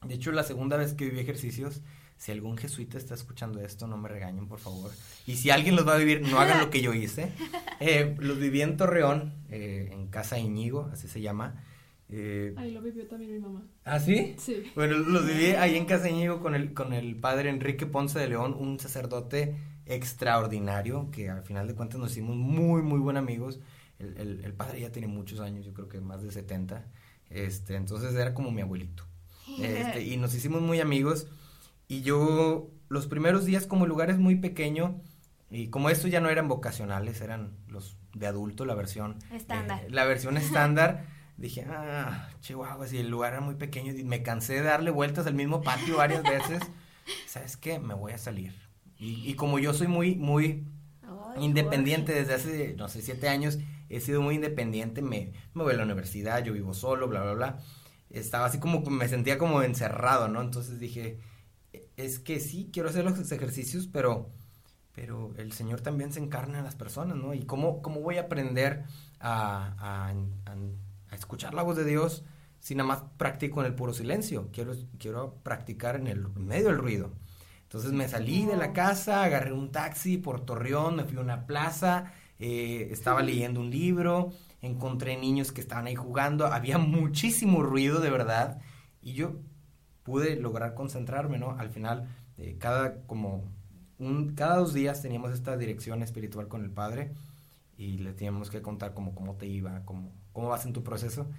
De 0.06 0.16
hecho, 0.16 0.32
la 0.32 0.44
segunda 0.44 0.78
vez 0.78 0.94
que 0.94 1.06
viví 1.06 1.20
ejercicios, 1.20 1.82
si 2.18 2.32
algún 2.32 2.58
jesuita 2.58 2.98
está 2.98 3.14
escuchando 3.14 3.62
esto, 3.62 3.88
no 3.88 3.98
me 3.98 4.10
regañen, 4.10 4.48
por 4.48 4.60
favor. 4.60 4.92
Y 5.28 5.36
si 5.36 5.50
alguien 5.50 5.76
los 5.76 5.88
va 5.88 5.96
a 5.96 5.98
vivir, 5.98 6.22
no 6.22 6.40
hagan 6.40 6.60
lo 6.60 6.70
que 6.70 6.82
yo 6.82 6.94
hice. 6.94 7.32
Eh, 7.84 8.16
los 8.20 8.38
viví 8.38 8.62
en 8.62 8.78
Torreón, 8.78 9.34
eh, 9.50 9.90
en 9.92 10.06
Casa 10.06 10.38
Iñigo, 10.38 10.92
así 10.94 11.08
se 11.08 11.20
llama. 11.20 11.64
Eh, 12.10 12.54
ahí 12.56 12.70
lo 12.70 12.80
vivió 12.80 13.08
también 13.08 13.34
mi 13.34 13.40
mamá. 13.40 13.64
¿Ah, 13.86 14.00
sí? 14.00 14.36
Sí. 14.38 14.72
Bueno, 14.76 15.00
los 15.00 15.26
viví 15.26 15.54
ahí 15.54 15.76
en 15.76 15.86
Casa 15.86 16.08
Iñigo 16.08 16.42
con 16.42 16.54
el, 16.54 16.76
con 16.76 16.94
el 16.94 17.16
padre 17.16 17.50
Enrique 17.50 17.88
Ponce 17.88 18.20
de 18.20 18.28
León, 18.28 18.56
un 18.56 18.80
sacerdote 18.80 19.56
extraordinario, 19.94 21.10
que 21.12 21.30
al 21.30 21.44
final 21.44 21.68
de 21.68 21.76
cuentas 21.76 22.00
nos 22.00 22.12
hicimos 22.12 22.36
muy, 22.36 22.82
muy 22.82 23.00
buenos 23.00 23.22
amigos. 23.22 23.60
El, 24.00 24.42
el, 24.44 24.54
padre 24.54 24.82
ya 24.82 24.92
tiene 24.92 25.08
muchos 25.08 25.40
años, 25.40 25.66
yo 25.66 25.74
creo 25.74 25.88
que 25.88 26.02
más 26.02 26.24
de 26.24 26.32
70. 26.32 26.86
Este, 27.30 27.76
entonces 27.76 28.14
era 28.16 28.34
como 28.34 28.52
mi 28.52 28.62
abuelito. 28.62 29.06
Este, 29.60 30.04
y 30.04 30.18
nos 30.18 30.34
hicimos 30.34 30.62
muy 30.62 30.80
amigos. 30.80 31.28
Y 31.88 32.02
yo, 32.02 32.70
los 32.90 33.08
primeros 33.08 33.46
días, 33.46 33.68
como 33.68 33.86
el 33.86 33.90
lugar 33.90 34.10
es 34.10 34.18
muy 34.18 34.36
pequeño, 34.36 35.02
y 35.50 35.68
como 35.68 35.90
estos 35.90 36.10
ya 36.10 36.22
no 36.22 36.30
eran 36.30 36.48
vocacionales, 36.48 37.22
eran 37.22 37.58
los 37.68 37.98
de 38.14 38.28
adulto, 38.28 38.66
la 38.66 38.76
versión 38.76 39.18
estándar. 39.32 39.84
Eh, 39.84 39.90
la 39.90 40.06
versión 40.06 40.38
estándar. 40.46 41.06
dije, 41.38 41.66
ah, 41.70 42.30
chihuahua, 42.40 42.88
si 42.88 42.98
el 43.00 43.10
lugar 43.10 43.34
era 43.34 43.42
muy 43.42 43.56
pequeño, 43.56 43.94
y 43.94 44.04
me 44.04 44.24
cansé 44.24 44.54
de 44.56 44.62
darle 44.62 44.92
vueltas 44.92 45.28
al 45.28 45.34
mismo 45.34 45.62
patio 45.62 45.98
varias 45.98 46.24
veces. 46.24 46.62
¿Sabes 47.28 47.58
qué? 47.58 47.80
Me 47.80 47.94
voy 47.94 48.14
a 48.14 48.18
salir. 48.18 48.71
Y, 49.04 49.34
como 49.34 49.58
yo 49.58 49.74
soy 49.74 49.88
muy, 49.88 50.16
muy 50.16 50.64
independiente 51.40 52.14
desde 52.14 52.36
hace, 52.36 52.76
no 52.78 52.88
sé, 52.88 53.02
siete 53.02 53.30
años, 53.30 53.58
he 53.90 54.00
sido 54.00 54.22
muy 54.22 54.36
independiente, 54.36 55.02
me, 55.02 55.34
me 55.56 55.64
voy 55.64 55.74
a 55.74 55.78
la 55.78 55.86
universidad, 55.86 56.44
yo 56.44 56.54
vivo 56.54 56.76
solo, 56.76 57.08
bla, 57.08 57.24
bla, 57.24 57.34
bla. 57.34 57.60
Estaba 58.12 58.46
así 58.46 58.60
como, 58.60 58.82
me 58.82 59.08
sentía 59.08 59.40
como 59.40 59.64
encerrado, 59.64 60.28
¿no? 60.28 60.40
Entonces 60.40 60.80
dije, 60.80 61.18
es 61.98 62.20
que 62.20 62.40
sí, 62.40 62.70
quiero 62.72 62.90
hacer 62.90 63.04
los 63.04 63.32
ejercicios, 63.32 63.88
pero, 63.88 64.30
pero 64.94 65.34
el 65.36 65.52
Señor 65.52 65.82
también 65.82 66.14
se 66.14 66.20
encarna 66.20 66.60
en 66.60 66.66
las 66.66 66.76
personas, 66.76 67.18
¿no? 67.18 67.34
Y 67.34 67.44
cómo, 67.46 67.82
cómo 67.82 68.02
voy 68.02 68.18
a 68.18 68.22
aprender 68.22 68.84
a, 69.20 69.74
a, 69.80 70.14
a, 71.10 71.16
escuchar 71.16 71.56
la 71.56 71.64
voz 71.64 71.76
de 71.76 71.86
Dios 71.86 72.24
si 72.60 72.76
nada 72.76 72.88
más 72.88 73.04
practico 73.18 73.62
en 73.62 73.66
el 73.66 73.74
puro 73.74 73.96
silencio. 73.96 74.50
Quiero, 74.54 74.74
quiero 75.00 75.40
practicar 75.42 75.96
en 75.96 76.06
el 76.06 76.28
en 76.36 76.46
medio 76.46 76.68
del 76.68 76.78
ruido. 76.78 77.10
Entonces 77.72 77.94
me 77.94 78.10
salí 78.10 78.46
de 78.46 78.58
la 78.58 78.74
casa, 78.74 79.24
agarré 79.24 79.54
un 79.54 79.72
taxi 79.72 80.18
por 80.18 80.42
Torreón, 80.42 80.98
me 80.98 81.06
fui 81.06 81.18
a 81.18 81.22
una 81.22 81.46
plaza, 81.48 82.12
eh, 82.38 82.90
estaba 82.92 83.22
leyendo 83.22 83.62
un 83.62 83.72
libro, 83.72 84.34
encontré 84.62 85.16
niños 85.16 85.54
que 85.54 85.62
estaban 85.62 85.88
ahí 85.88 85.96
jugando, 85.96 86.48
había 86.48 86.78
muchísimo 86.78 87.64
ruido 87.64 88.02
de 88.02 88.10
verdad 88.10 88.60
y 89.02 89.14
yo 89.14 89.40
pude 90.04 90.36
lograr 90.36 90.74
concentrarme, 90.74 91.38
¿no? 91.38 91.52
Al 91.58 91.70
final, 91.70 92.10
eh, 92.38 92.58
cada 92.60 93.04
como 93.04 93.46
un, 94.00 94.36
cada 94.36 94.58
dos 94.58 94.74
días 94.74 95.02
teníamos 95.02 95.32
esta 95.32 95.56
dirección 95.56 96.04
espiritual 96.04 96.50
con 96.50 96.66
el 96.66 96.72
Padre 96.72 97.14
y 97.78 98.00
le 98.00 98.12
teníamos 98.12 98.50
que 98.50 98.62
contar 98.62 98.94
como 98.94 99.16
cómo 99.16 99.38
te 99.38 99.48
iba, 99.48 99.86
cómo, 99.86 100.12
cómo 100.34 100.50
vas 100.50 100.66
en 100.66 100.74
tu 100.74 100.84
proceso. 100.84 101.30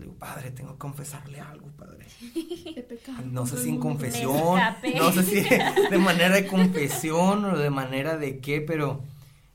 Le 0.00 0.06
digo, 0.06 0.18
padre, 0.18 0.50
tengo 0.50 0.72
que 0.72 0.78
confesarle 0.78 1.40
algo, 1.40 1.68
padre. 1.76 2.06
No 3.24 3.46
sé 3.46 3.58
si 3.58 3.68
en 3.68 3.78
confesión, 3.78 4.58
no 4.96 5.12
sé 5.12 5.22
si 5.22 5.42
de 5.90 5.98
manera 5.98 6.34
de 6.34 6.46
confesión 6.46 7.44
o 7.44 7.58
de 7.58 7.68
manera 7.68 8.16
de 8.16 8.40
qué, 8.40 8.62
pero 8.62 9.04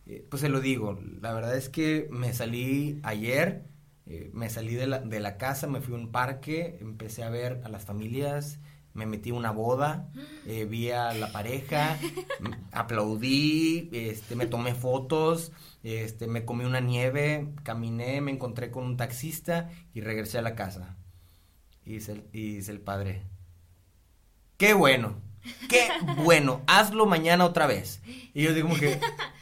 eh, 0.05 0.23
pues 0.29 0.41
se 0.41 0.49
lo 0.49 0.61
digo. 0.61 0.99
La 1.21 1.33
verdad 1.33 1.57
es 1.57 1.69
que 1.69 2.07
me 2.11 2.31
salí 2.33 2.99
ayer, 3.01 3.65
eh, 4.05 4.29
me 4.33 4.49
salí 4.49 4.75
de 4.75 4.85
la, 4.85 4.99
de 4.99 5.19
la 5.19 5.37
casa, 5.37 5.65
me 5.65 5.81
fui 5.81 5.95
a 5.95 5.97
un 5.97 6.11
parque, 6.11 6.77
empecé 6.79 7.23
a 7.23 7.29
ver 7.29 7.61
a 7.63 7.69
las 7.69 7.85
familias, 7.85 8.59
me 8.95 9.05
metí 9.05 9.29
a 9.29 9.35
una 9.35 9.51
boda, 9.51 10.09
eh, 10.47 10.65
vi 10.65 10.89
a 10.89 11.13
la 11.13 11.31
pareja, 11.31 11.99
aplaudí, 12.71 13.89
este, 13.91 14.35
me 14.35 14.47
tomé 14.47 14.73
fotos, 14.73 15.51
este, 15.83 16.25
me 16.27 16.45
comí 16.45 16.65
una 16.65 16.79
nieve, 16.79 17.53
caminé, 17.61 18.21
me 18.21 18.31
encontré 18.31 18.71
con 18.71 18.85
un 18.85 18.97
taxista 18.97 19.69
y 19.93 20.01
regresé 20.01 20.39
a 20.39 20.41
la 20.41 20.55
casa. 20.55 20.97
Y 21.85 21.93
dice 21.93 22.13
el, 22.13 22.23
y 22.33 22.55
dice 22.55 22.71
el 22.71 22.79
padre, 22.79 23.21
qué 24.57 24.73
bueno, 24.73 25.21
qué 25.69 25.87
bueno, 26.23 26.61
hazlo 26.65 27.05
mañana 27.05 27.45
otra 27.45 27.67
vez. 27.67 28.01
Y 28.33 28.43
yo 28.43 28.53
digo 28.53 28.69
como 28.69 28.79
que, 28.79 28.99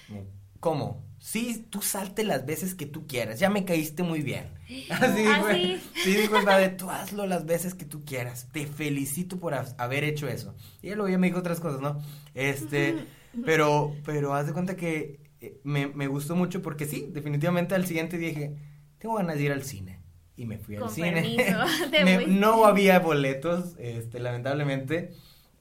¿cómo? 0.60 1.03
Sí, 1.26 1.66
tú 1.70 1.82
salte 1.82 2.26
las 2.26 2.46
veces 2.46 2.76
que 2.76 2.86
tú 2.86 3.08
quieras, 3.08 3.40
ya 3.40 3.50
me 3.50 3.64
caíste 3.64 4.04
muy 4.04 4.22
bien. 4.22 4.48
Así, 4.90 5.24
Ah, 5.26 5.40
güey. 5.42 5.78
sí. 5.78 5.82
Sí, 6.04 6.16
dijo 6.16 6.36
el 6.38 6.44
padre, 6.44 6.68
tú 6.70 6.90
hazlo 6.90 7.26
las 7.26 7.46
veces 7.46 7.74
que 7.76 7.86
tú 7.86 8.04
quieras, 8.04 8.50
te 8.52 8.68
felicito 8.68 9.40
por 9.40 9.54
ha- 9.54 9.74
haber 9.78 10.04
hecho 10.04 10.28
eso. 10.28 10.54
Y 10.82 10.90
él 10.90 10.96
luego 10.98 11.10
ya 11.10 11.18
me 11.18 11.28
dijo 11.28 11.40
otras 11.40 11.62
cosas, 11.62 11.80
¿no? 11.80 12.02
Este, 12.34 13.06
pero, 13.46 13.96
pero 14.04 14.34
haz 14.34 14.48
de 14.48 14.54
cuenta 14.54 14.76
que 14.76 15.22
eh, 15.40 15.62
me, 15.64 15.88
me 15.88 16.08
gustó 16.08 16.36
mucho 16.36 16.62
porque 16.62 16.86
sí, 16.86 17.08
definitivamente 17.10 17.74
al 17.74 17.86
siguiente 17.88 18.18
día 18.18 18.30
dije, 18.30 18.56
tengo 18.98 19.16
ganas 19.16 19.38
de 19.38 19.44
ir 19.44 19.52
al 19.54 19.64
cine. 19.64 20.02
Y 20.36 20.46
me 20.46 20.58
fui 20.58 20.76
al 20.76 20.82
Con 20.82 20.92
cine. 20.92 21.38
Me- 22.04 22.28
no 22.28 22.66
había 22.66 23.00
boletos, 23.00 23.76
este, 23.80 24.20
lamentablemente, 24.20 25.12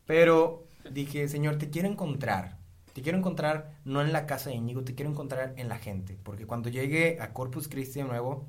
pero 0.06 0.66
dije, 0.90 1.28
Señor, 1.28 1.56
te 1.56 1.70
quiero 1.70 1.86
encontrar. 1.86 2.58
Te 2.92 3.02
quiero 3.02 3.18
encontrar 3.18 3.78
no 3.84 4.00
en 4.02 4.12
la 4.12 4.26
casa 4.26 4.50
de 4.50 4.56
Íñigo, 4.56 4.84
te 4.84 4.94
quiero 4.94 5.10
encontrar 5.10 5.54
en 5.56 5.68
la 5.68 5.78
gente. 5.78 6.18
Porque 6.22 6.46
cuando 6.46 6.68
llegue 6.70 7.18
a 7.20 7.32
Corpus 7.32 7.68
Christi 7.68 8.00
de 8.00 8.06
nuevo, 8.06 8.48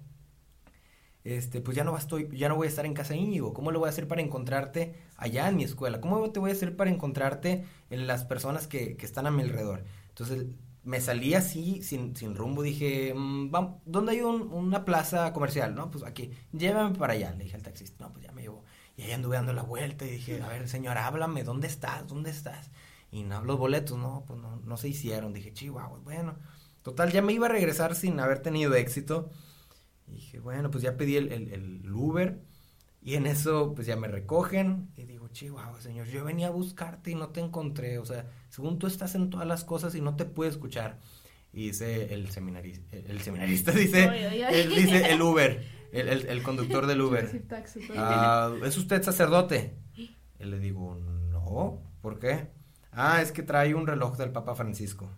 este, 1.23 1.61
pues 1.61 1.75
ya 1.77 1.83
no, 1.85 1.97
estoy, 1.97 2.27
ya 2.37 2.49
no 2.49 2.55
voy 2.57 2.67
a 2.67 2.69
estar 2.69 2.85
en 2.85 2.93
casa 2.93 3.13
de 3.13 3.19
Íñigo. 3.19 3.53
¿Cómo 3.53 3.71
lo 3.71 3.79
voy 3.79 3.87
a 3.87 3.89
hacer 3.91 4.07
para 4.07 4.21
encontrarte 4.21 4.95
allá 5.17 5.47
en 5.47 5.55
mi 5.55 5.63
escuela? 5.63 6.01
¿Cómo 6.01 6.31
te 6.31 6.39
voy 6.39 6.49
a 6.51 6.53
hacer 6.53 6.75
para 6.75 6.89
encontrarte 6.89 7.63
en 7.89 8.07
las 8.07 8.25
personas 8.25 8.67
que, 8.67 8.97
que 8.97 9.05
están 9.05 9.25
a 9.27 9.31
mi 9.31 9.43
alrededor? 9.43 9.85
Entonces 10.09 10.45
me 10.83 10.99
salí 10.99 11.33
así, 11.33 11.81
sin, 11.81 12.15
sin 12.15 12.35
rumbo. 12.35 12.61
Dije, 12.61 13.13
mm, 13.15 13.51
¿dónde 13.85 14.11
hay 14.11 14.21
un- 14.21 14.51
una 14.51 14.83
plaza 14.83 15.31
comercial? 15.33 15.75
No, 15.75 15.89
pues 15.91 16.03
aquí, 16.03 16.31
llévame 16.51 16.95
para 16.97 17.13
allá. 17.13 17.31
Le 17.37 17.45
dije 17.45 17.55
al 17.55 17.63
taxista, 17.63 18.03
no, 18.05 18.11
pues 18.11 18.25
ya 18.25 18.31
me 18.33 18.41
llevo. 18.41 18.63
Y 18.97 19.03
ahí 19.03 19.11
anduve 19.13 19.37
dando 19.37 19.53
la 19.53 19.63
vuelta 19.63 20.05
y 20.05 20.11
dije, 20.11 20.41
a 20.41 20.47
ver, 20.49 20.67
señor, 20.67 20.97
háblame, 20.97 21.43
¿dónde 21.43 21.67
estás? 21.67 22.05
¿Dónde 22.07 22.29
estás? 22.31 22.69
Y 23.13 23.21
no, 23.21 23.43
los 23.43 23.59
boletos, 23.59 23.95
no, 23.95 24.23
pues 24.25 24.39
no, 24.39 24.59
no 24.65 24.75
se 24.75 24.89
hicieron. 24.89 25.33
Dije, 25.33 25.53
chihuahua, 25.53 25.99
bueno. 25.99 26.35
Total, 26.81 27.11
ya 27.11 27.21
me 27.21 27.31
iba 27.31 27.45
a 27.45 27.49
regresar 27.49 27.93
sin 27.93 28.19
haber 28.19 28.39
tenido 28.39 28.73
éxito. 28.73 29.29
Y 30.07 30.13
dije, 30.13 30.39
bueno, 30.39 30.71
pues 30.71 30.83
ya 30.83 30.97
pedí 30.97 31.17
el, 31.17 31.31
el, 31.31 31.53
el 31.53 31.93
Uber. 31.93 32.41
Y 33.03 33.13
en 33.13 33.27
eso, 33.27 33.75
pues 33.75 33.85
ya 33.85 33.95
me 33.95 34.07
recogen. 34.07 34.89
Y 34.97 35.03
digo, 35.03 35.27
chihuahua, 35.27 35.79
señor, 35.79 36.07
yo 36.07 36.25
venía 36.25 36.47
a 36.47 36.49
buscarte 36.49 37.11
y 37.11 37.15
no 37.15 37.29
te 37.29 37.39
encontré. 37.39 37.99
O 37.99 38.05
sea, 38.05 38.31
según 38.49 38.79
tú 38.79 38.87
estás 38.87 39.13
en 39.13 39.29
todas 39.29 39.45
las 39.45 39.63
cosas 39.63 39.93
y 39.93 40.01
no 40.01 40.15
te 40.15 40.25
puedo 40.25 40.49
escuchar. 40.49 40.99
Y 41.51 41.67
dice 41.67 42.15
el 42.15 42.31
seminarista, 42.31 42.97
el, 42.97 43.11
el 43.11 43.21
seminarista 43.21 43.71
dice, 43.73 44.05
él 44.05 44.89
el 44.89 45.21
Uber, 45.21 45.63
el, 45.91 46.41
conductor 46.41 46.87
del 46.87 47.01
Uber. 47.01 47.43
Ah, 47.95 48.51
¿Es 48.65 48.75
usted 48.75 49.03
sacerdote? 49.03 49.77
Y 49.95 50.45
le 50.45 50.57
digo, 50.57 50.95
no, 50.95 51.83
¿por 52.01 52.17
qué? 52.17 52.62
Ah, 52.95 53.21
es 53.21 53.31
que 53.31 53.43
trae 53.43 53.73
un 53.73 53.87
reloj 53.87 54.17
del 54.17 54.31
Papa 54.31 54.55
Francisco. 54.55 55.09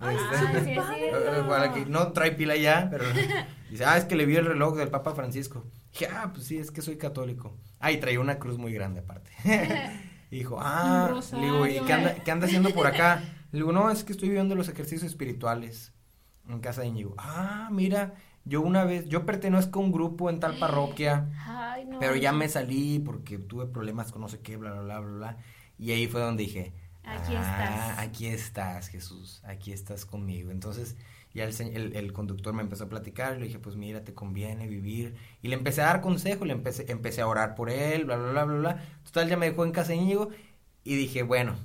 Ay, 0.00 0.16
Este, 0.16 0.64
sí, 0.64 1.84
no 1.88 2.12
trae 2.12 2.32
pila 2.32 2.56
ya, 2.56 2.88
pero 2.90 3.04
dice, 3.70 3.84
ah, 3.84 3.96
es 3.96 4.04
que 4.04 4.14
le 4.14 4.26
vi 4.26 4.36
el 4.36 4.46
reloj 4.46 4.76
del 4.76 4.90
Papa 4.90 5.14
Francisco. 5.14 5.64
Dije, 5.92 6.08
ah, 6.12 6.30
pues 6.32 6.46
sí, 6.46 6.58
es 6.58 6.70
que 6.70 6.82
soy 6.82 6.96
católico. 6.96 7.56
Ah, 7.80 7.90
y 7.90 7.98
traía 7.98 8.20
una 8.20 8.38
cruz 8.38 8.58
muy 8.58 8.72
grande 8.72 9.00
aparte. 9.00 9.30
y 10.30 10.38
dijo, 10.38 10.58
ah, 10.60 11.10
le 11.32 11.40
digo, 11.40 11.66
¿y 11.66 11.78
rosario, 11.78 11.86
qué 11.86 11.92
anda, 11.92 12.14
qué 12.14 12.30
anda 12.30 12.46
haciendo 12.46 12.70
por 12.70 12.86
acá? 12.86 13.22
Le 13.50 13.58
digo, 13.58 13.72
no, 13.72 13.90
es 13.90 14.04
que 14.04 14.12
estoy 14.12 14.28
viviendo 14.28 14.54
los 14.54 14.68
ejercicios 14.68 15.02
espirituales 15.02 15.92
en 16.48 16.60
casa 16.60 16.82
de 16.82 16.88
Íñigo. 16.88 17.14
Ah, 17.18 17.68
mira, 17.72 18.14
yo 18.44 18.60
una 18.60 18.84
vez, 18.84 19.08
yo 19.08 19.26
pertenezco 19.26 19.80
a 19.80 19.82
un 19.82 19.90
grupo 19.90 20.30
en 20.30 20.38
tal 20.38 20.58
parroquia. 20.58 21.28
Ay, 21.46 21.86
no. 21.86 21.98
Pero 21.98 22.14
ya 22.14 22.32
me 22.32 22.48
salí 22.48 23.00
porque 23.00 23.38
tuve 23.38 23.66
problemas 23.66 24.12
con 24.12 24.22
no 24.22 24.28
sé 24.28 24.40
qué, 24.40 24.56
bla, 24.56 24.72
bla, 24.72 24.82
bla, 24.82 25.00
bla, 25.00 25.16
bla. 25.16 25.36
Y 25.76 25.92
ahí 25.92 26.06
fue 26.06 26.20
donde 26.20 26.44
dije, 26.44 26.72
Aquí 27.08 27.34
"Ah, 27.36 27.94
estás". 27.94 27.98
aquí 27.98 28.26
estás, 28.26 28.88
Jesús, 28.88 29.40
aquí 29.44 29.72
estás 29.72 30.04
conmigo. 30.04 30.50
Entonces 30.50 30.96
ya 31.34 31.44
el, 31.44 31.52
se- 31.52 31.74
el, 31.74 31.96
el 31.96 32.12
conductor 32.12 32.52
me 32.54 32.62
empezó 32.62 32.84
a 32.84 32.88
platicar, 32.88 33.36
le 33.38 33.46
dije, 33.46 33.58
pues 33.58 33.76
mira, 33.76 34.04
te 34.04 34.14
conviene 34.14 34.66
vivir. 34.68 35.14
Y 35.42 35.48
le 35.48 35.54
empecé 35.56 35.82
a 35.82 35.86
dar 35.86 36.00
consejo, 36.00 36.44
le 36.44 36.52
empecé, 36.52 36.90
empecé 36.90 37.20
a 37.22 37.26
orar 37.28 37.54
por 37.54 37.70
él, 37.70 38.04
bla, 38.04 38.16
bla, 38.16 38.30
bla, 38.30 38.44
bla, 38.44 38.58
bla. 38.58 38.84
Total, 39.04 39.28
ya 39.28 39.36
me 39.36 39.48
dejó 39.50 39.64
en 39.64 39.72
casa 39.72 39.94
Íñigo 39.94 40.28
y 40.84 40.96
dije, 40.96 41.22
bueno, 41.22 41.56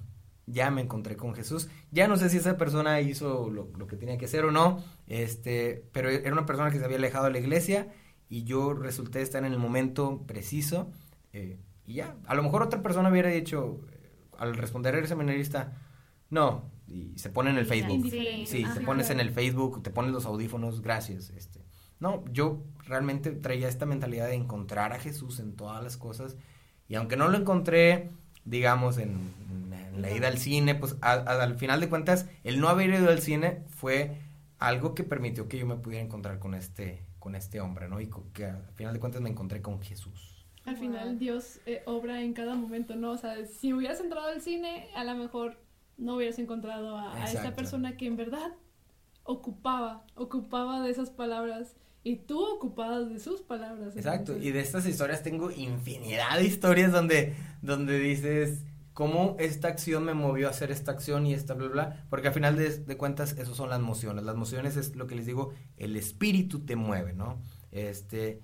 ya 0.46 0.72
me 0.72 0.82
encontré 0.82 1.16
con 1.18 1.34
Jesús. 1.36 1.70
Ya 1.92 2.08
no 2.08 2.18
sé 2.18 2.30
si 2.30 2.38
esa 2.38 2.58
persona 2.58 3.00
hizo 3.02 3.50
lo, 3.50 3.70
lo 3.78 3.88
que 3.88 3.96
tenía 3.98 4.18
que 4.18 4.26
hacer 4.26 4.46
o 4.46 4.52
no, 4.52 4.84
este, 5.08 5.86
pero 5.94 6.10
era 6.10 6.34
una 6.34 6.46
persona 6.46 6.72
que 6.72 6.80
se 6.80 6.86
había 6.86 6.98
alejado 6.98 7.26
de 7.26 7.32
la 7.32 7.40
iglesia 7.40 7.88
y 8.30 8.44
yo 8.44 8.74
resulté 8.74 9.22
estar 9.22 9.44
en 9.46 9.52
el 9.54 9.60
momento 9.60 10.24
preciso 10.28 10.92
eh, 11.34 11.58
y 11.86 11.96
ya, 11.96 12.16
a 12.26 12.36
lo 12.36 12.44
mejor 12.44 12.64
otra 12.64 12.82
persona 12.82 13.10
hubiera 13.10 13.30
dicho 13.30 13.82
al 14.44 14.56
responder 14.56 14.96
el 14.96 15.08
seminarista, 15.08 15.74
no, 16.30 16.70
y 16.88 17.18
se 17.18 17.30
pone 17.30 17.50
en 17.50 17.58
el 17.58 17.66
Facebook. 17.66 17.96
Indiferente. 17.98 18.46
Sí, 18.52 18.66
te 18.74 18.82
pones 18.82 19.10
en 19.10 19.20
el 19.20 19.32
Facebook, 19.32 19.82
te 19.84 19.90
pones 19.90 20.12
los 20.12 20.26
audífonos, 20.26 20.82
gracias. 20.82 21.30
Este. 21.32 21.62
No, 22.00 22.24
yo 22.32 22.64
realmente 22.86 23.32
traía 23.32 23.68
esta 23.70 23.86
mentalidad 23.86 24.28
de 24.28 24.36
encontrar 24.36 24.94
a 24.94 25.00
Jesús 25.00 25.40
en 25.40 25.56
todas 25.56 25.84
las 25.84 25.98
cosas. 25.98 26.36
Y 26.90 26.96
aunque 26.96 27.16
no 27.16 27.30
lo 27.30 27.38
encontré, 27.38 28.10
digamos, 28.46 28.98
en, 28.98 29.12
en 29.94 30.02
la 30.02 30.12
ida 30.12 30.28
al 30.28 30.38
cine, 30.38 30.76
pues 30.76 30.98
a- 31.02 31.12
a- 31.14 31.44
al 31.44 31.56
final 31.56 31.80
de 31.80 31.88
cuentas, 31.90 32.26
el 32.44 32.60
no 32.60 32.68
haber 32.68 32.90
ido 32.90 33.10
al 33.10 33.22
cine 33.22 33.64
fue 33.70 34.18
algo 34.60 34.96
que 34.96 35.04
permitió 35.04 35.48
que 35.48 35.58
yo 35.58 35.66
me 35.66 35.76
pudiera 35.76 36.04
encontrar 36.04 36.40
con 36.40 36.54
este, 36.56 37.04
con 37.20 37.36
este 37.36 37.62
hombre, 37.62 37.88
¿no? 37.88 38.02
Y 38.02 38.10
que 38.34 38.46
al 38.48 38.72
final 38.76 38.94
de 38.94 39.00
cuentas 39.00 39.22
me 39.22 39.30
encontré 39.30 39.62
con 39.62 39.82
Jesús. 39.82 40.33
Al 40.66 40.78
final 40.78 41.20
Dios 41.20 41.60
eh, 41.66 41.84
obra 41.86 42.22
en 42.22 42.34
cada 42.34 42.56
momento, 42.56 42.96
¿no? 42.96 43.12
O 43.12 43.18
sea, 43.18 43.46
si 43.46 43.74
hubieras 43.74 44.00
entrado 44.00 44.28
al 44.28 44.42
cine, 44.42 44.88
a 44.96 45.04
lo 45.04 45.14
mejor 45.16 45.58
no 45.98 46.16
hubieras 46.16 46.40
encontrado 46.40 46.98
a, 46.98 47.14
a 47.14 47.26
esta 47.26 47.54
persona 47.56 47.98
que 47.98 48.08
en 48.08 48.16
verdad 48.18 48.54
ocupaba, 49.24 50.06
ocupaba 50.16 50.82
de 50.84 50.90
esas 50.92 51.10
palabras 51.10 51.76
y 52.04 52.18
tú 52.18 52.44
ocupabas 52.44 53.10
de 53.10 53.20
sus 53.20 53.42
palabras. 53.42 53.96
Exacto, 53.96 54.32
entonces- 54.34 54.46
y 54.46 54.52
de 54.52 54.60
estas 54.60 54.86
historias 54.86 55.24
tengo 55.24 55.52
infinidad 55.52 56.38
de 56.38 56.46
historias 56.46 56.92
donde, 56.92 57.34
donde 57.62 58.00
dices 58.00 58.64
cómo 58.94 59.36
esta 59.40 59.70
acción 59.70 60.04
me 60.04 60.14
movió 60.14 60.48
a 60.48 60.52
hacer 60.52 60.72
esta 60.72 60.92
acción 60.92 61.26
y 61.26 61.34
esta 61.34 61.54
bla 61.56 61.68
bla, 61.68 61.86
bla, 61.88 62.06
porque 62.10 62.28
al 62.28 62.34
final 62.34 62.56
de, 62.58 62.70
de 62.78 62.98
cuentas 62.98 63.34
eso 63.38 63.56
son 63.56 63.70
las 63.70 63.80
emociones, 63.80 64.24
las 64.24 64.36
emociones 64.36 64.76
es 64.78 64.96
lo 64.96 65.08
que 65.08 65.16
les 65.16 65.26
digo, 65.26 65.52
el 65.78 65.96
espíritu 65.96 66.60
te 66.66 66.76
mueve, 66.76 67.14
¿no? 67.14 67.40
Este, 67.72 68.42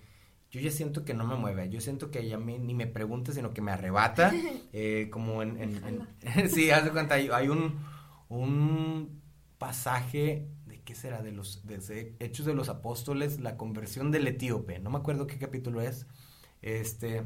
yo 0.52 0.60
ya 0.62 0.72
siento 0.72 1.06
que 1.06 1.14
no 1.14 1.26
me 1.26 1.36
mueve, 1.36 1.70
yo 1.70 1.80
siento 1.82 2.10
que 2.12 2.28
ya 2.28 2.38
me- 2.40 2.60
ni 2.60 2.74
me 2.74 2.88
pregunta, 2.88 3.32
sino 3.34 3.54
que 3.54 3.62
me 3.62 3.72
arrebata, 3.72 4.34
eh, 4.74 5.10
como 5.12 5.44
en, 5.44 5.58
en- 5.62 6.08
en- 6.24 6.50
sí, 6.50 6.72
haz 6.72 6.86
de 6.86 6.92
cuenta, 6.92 7.16
hay, 7.16 7.30
hay 7.32 7.50
un, 7.50 7.80
un 8.30 9.22
pasaje, 9.58 10.48
¿de 10.66 10.82
qué 10.82 10.96
será? 10.96 11.22
De 11.22 11.32
los 11.32 11.66
de 11.68 12.16
Hechos 12.20 12.46
de 12.46 12.54
los 12.56 12.70
Apóstoles, 12.70 13.40
la 13.40 13.58
conversión 13.58 14.12
del 14.12 14.28
etíope, 14.28 14.80
no 14.80 14.90
me 14.90 14.98
acuerdo 14.98 15.28
qué 15.28 15.38
capítulo 15.38 15.82
es, 15.82 16.08
este, 16.62 17.24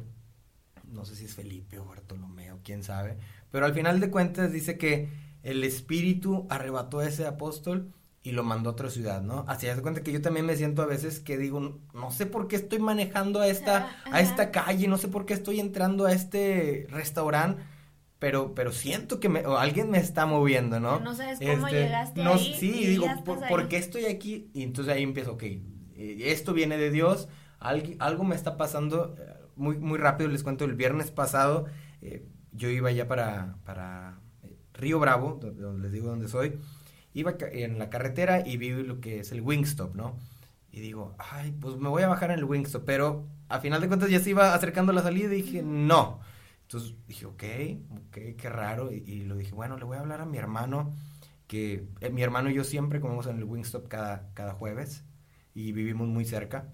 no 0.92 1.06
sé 1.06 1.16
si 1.16 1.26
es 1.26 1.36
Felipe 1.36 1.80
o 1.80 1.86
Bartolomeo, 1.86 2.60
quién 2.64 2.84
sabe, 2.84 3.18
pero 3.52 3.66
al 3.66 3.74
final 3.74 4.00
de 4.00 4.12
cuentas 4.12 4.52
dice 4.52 4.78
que 4.78 5.10
el 5.44 5.64
espíritu 5.64 6.48
arrebató 6.50 7.00
a 7.00 7.08
ese 7.08 7.26
apóstol 7.26 7.94
y 8.24 8.32
lo 8.32 8.44
mandó 8.44 8.70
a 8.70 8.74
otra 8.74 8.90
ciudad, 8.90 9.22
¿no? 9.22 9.44
Así 9.48 9.68
de 9.68 9.82
cuenta 9.82 10.02
que 10.02 10.14
yo 10.14 10.22
también 10.22 10.46
me 10.46 10.56
siento 10.56 10.82
a 10.82 10.86
veces 10.86 11.20
que 11.20 11.38
digo, 11.38 11.82
no 11.94 12.12
sé 12.12 12.26
por 12.26 12.48
qué 12.48 12.56
estoy 12.56 12.80
manejando 12.80 13.42
a 13.42 13.48
esta, 13.48 13.98
a 14.10 14.22
esta 14.22 14.50
calle, 14.50 14.88
no 14.88 14.98
sé 14.98 15.10
por 15.10 15.26
qué 15.26 15.34
estoy 15.34 15.60
entrando 15.60 16.06
a 16.06 16.14
este 16.14 16.88
restaurante, 16.90 17.62
pero, 18.20 18.56
pero 18.56 18.72
siento 18.72 19.20
que 19.20 19.28
me, 19.28 19.46
o 19.46 19.58
alguien 19.58 19.92
me 19.92 19.98
está 19.98 20.26
moviendo, 20.26 20.80
¿no? 20.80 21.02
No 21.02 21.14
sabes 21.14 21.40
cómo 21.40 21.68
llegaste 21.68 22.24
no, 22.24 22.36
ahí 22.36 22.56
Sí, 22.58 22.72
y 22.84 22.88
digo, 22.88 23.08
¿por, 23.26 23.68
qué 23.68 23.76
estoy 23.76 24.06
aquí? 24.06 24.50
Y 24.54 24.64
entonces 24.64 24.94
ahí 24.94 25.04
empiezo, 25.04 25.34
ok, 25.34 25.44
eh, 25.44 25.62
esto 26.28 26.54
viene 26.54 26.78
de 26.78 26.92
Dios, 26.92 27.28
algo, 27.60 27.94
algo 28.00 28.24
me 28.24 28.36
está 28.36 28.56
pasando, 28.56 29.18
eh, 29.20 29.34
muy, 29.58 29.78
muy 29.78 29.98
rápido 29.98 30.30
les 30.30 30.44
cuento, 30.44 30.64
el 30.64 30.76
viernes 30.76 31.12
pasado 31.12 31.66
eh, 32.02 32.26
yo 32.54 32.70
iba 32.70 32.92
ya 32.92 33.08
para, 33.08 33.58
para 33.66 34.20
eh, 34.44 34.58
Río 34.74 35.00
Bravo, 35.00 35.40
donde, 35.42 35.62
donde 35.62 35.82
les 35.82 35.92
digo 35.92 36.08
dónde 36.08 36.30
soy, 36.30 36.60
iba 37.13 37.36
en 37.52 37.80
la 37.80 37.89
carretera 37.89 38.45
y 38.45 38.58
vi 38.58 38.71
lo 38.71 38.99
que 38.99 39.19
es 39.19 39.32
el 39.32 39.41
Wingstop, 39.41 39.95
¿no? 39.95 40.17
Y 40.71 40.80
digo, 40.82 41.15
ay, 41.19 41.52
pues 41.60 41.78
me 41.78 41.89
voy 41.89 42.04
a 42.04 42.08
bajar 42.08 42.32
en 42.32 42.39
el 42.39 42.45
Wingstop, 42.45 42.84
pero 42.86 43.28
a 43.49 43.60
final 43.60 43.82
de 43.82 43.88
cuentas 43.88 44.10
ya 44.10 44.19
se 44.19 44.32
iba 44.32 44.54
acercando 44.54 44.91
la 44.93 45.04
salida 45.04 45.34
y 45.34 45.43
dije, 45.43 45.62
no. 45.63 46.19
Entonces 46.63 46.95
dije, 47.08 47.26
ok, 47.26 47.43
ok, 48.08 48.17
qué 48.38 48.49
raro. 48.49 48.91
Y, 48.91 48.97
y 48.97 49.23
lo 49.26 49.36
dije, 49.38 49.54
bueno, 49.54 49.78
le 49.78 49.86
voy 49.86 49.97
a 49.97 50.02
hablar 50.02 50.21
a 50.21 50.26
mi 50.26 50.38
hermano, 50.38 50.93
que 51.47 51.88
eh, 52.02 52.10
mi 52.10 52.23
hermano 52.23 52.49
y 52.49 52.56
yo 52.56 52.63
siempre 52.63 52.99
comemos 52.99 53.28
en 53.28 53.38
el 53.38 53.43
Wingstop 53.43 53.88
cada, 53.88 54.34
cada 54.34 54.54
jueves 54.54 55.04
y 55.54 55.71
vivimos 55.73 56.08
muy 56.08 56.26
cerca. 56.26 56.73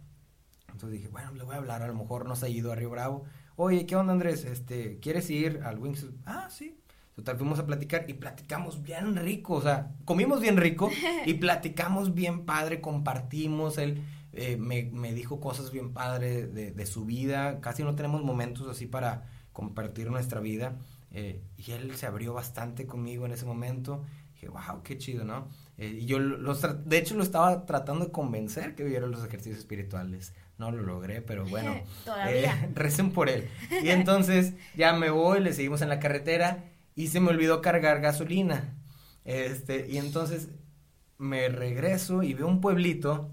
Entonces 0.71 0.91
dije, 0.99 1.10
bueno, 1.10 1.34
le 1.34 1.43
voy 1.43 1.56
a 1.56 1.58
hablar, 1.58 1.82
a 1.84 1.88
lo 1.88 1.95
mejor 1.95 2.25
no 2.25 2.36
se 2.36 2.45
ha 2.45 2.49
ido 2.49 2.71
a 2.71 2.75
Río 2.75 2.89
Bravo. 2.89 3.25
oye, 3.58 3.86
¿qué 3.86 3.95
onda 3.95 4.13
Andrés? 4.13 4.45
Este, 4.45 4.99
¿quieres 4.99 5.30
ir 5.30 5.62
al 5.65 5.80
Wings? 5.80 6.08
Ah, 6.25 6.47
sí. 6.49 6.79
Total, 7.20 7.38
fuimos 7.38 7.60
a 7.60 7.66
platicar 7.66 8.06
y 8.08 8.14
platicamos 8.14 8.82
bien 8.82 9.18
rico, 9.18 9.56
o 9.56 9.62
sea, 9.62 9.92
comimos 10.06 10.40
bien 10.40 10.56
rico 10.56 10.90
y 11.26 11.34
platicamos 11.34 12.14
bien 12.14 12.46
padre, 12.46 12.80
compartimos, 12.80 13.78
él 13.78 14.02
eh, 14.32 14.56
me, 14.56 14.84
me, 14.94 15.14
dijo 15.14 15.42
cosas 15.42 15.70
bien 15.70 15.92
padre 15.92 16.48
de, 16.48 16.72
de, 16.72 16.86
su 16.86 17.04
vida, 17.04 17.60
casi 17.60 17.84
no 17.84 17.94
tenemos 17.96 18.24
momentos 18.24 18.70
así 18.70 18.86
para 18.86 19.28
compartir 19.52 20.10
nuestra 20.10 20.40
vida 20.40 20.78
eh, 21.12 21.42
y 21.58 21.72
él 21.72 21.94
se 21.98 22.06
abrió 22.06 22.34
bastante 22.34 22.88
conmigo 22.88 23.26
en 23.26 23.34
ese 23.34 23.46
momento, 23.46 24.06
dije, 24.36 24.48
wow, 24.48 24.82
qué 24.82 24.98
chido, 24.98 25.26
¿no? 25.26 25.50
Eh, 25.78 25.98
y 26.00 26.06
yo, 26.06 26.20
los, 26.20 26.66
de 26.88 26.98
hecho, 26.98 27.16
lo 27.16 27.24
estaba 27.24 27.66
tratando 27.66 28.06
de 28.06 28.12
convencer 28.14 28.76
que 28.76 28.86
viviera 28.86 29.08
los 29.08 29.26
ejercicios 29.26 29.60
espirituales, 29.60 30.34
no 30.58 30.72
lo 30.72 30.84
logré, 30.84 31.22
pero 31.22 31.44
bueno, 31.44 31.82
Todavía. 32.06 32.70
recen 32.76 33.12
por 33.12 33.28
él. 33.28 33.50
Y 33.84 33.90
entonces 33.90 34.54
ya 34.78 34.94
me 34.94 35.10
voy, 35.10 35.42
le 35.42 35.52
seguimos 35.52 35.82
en 35.82 35.90
la 35.90 36.00
carretera 36.00 36.64
y 37.00 37.08
se 37.08 37.22
me 37.22 37.30
olvidó 37.30 37.62
cargar 37.62 38.02
gasolina. 38.02 38.76
Este, 39.24 39.88
y 39.90 40.00
entonces 40.00 40.50
me 41.18 41.48
regreso 41.48 42.24
y 42.24 42.34
veo 42.34 42.46
un 42.46 42.60
pueblito, 42.60 43.32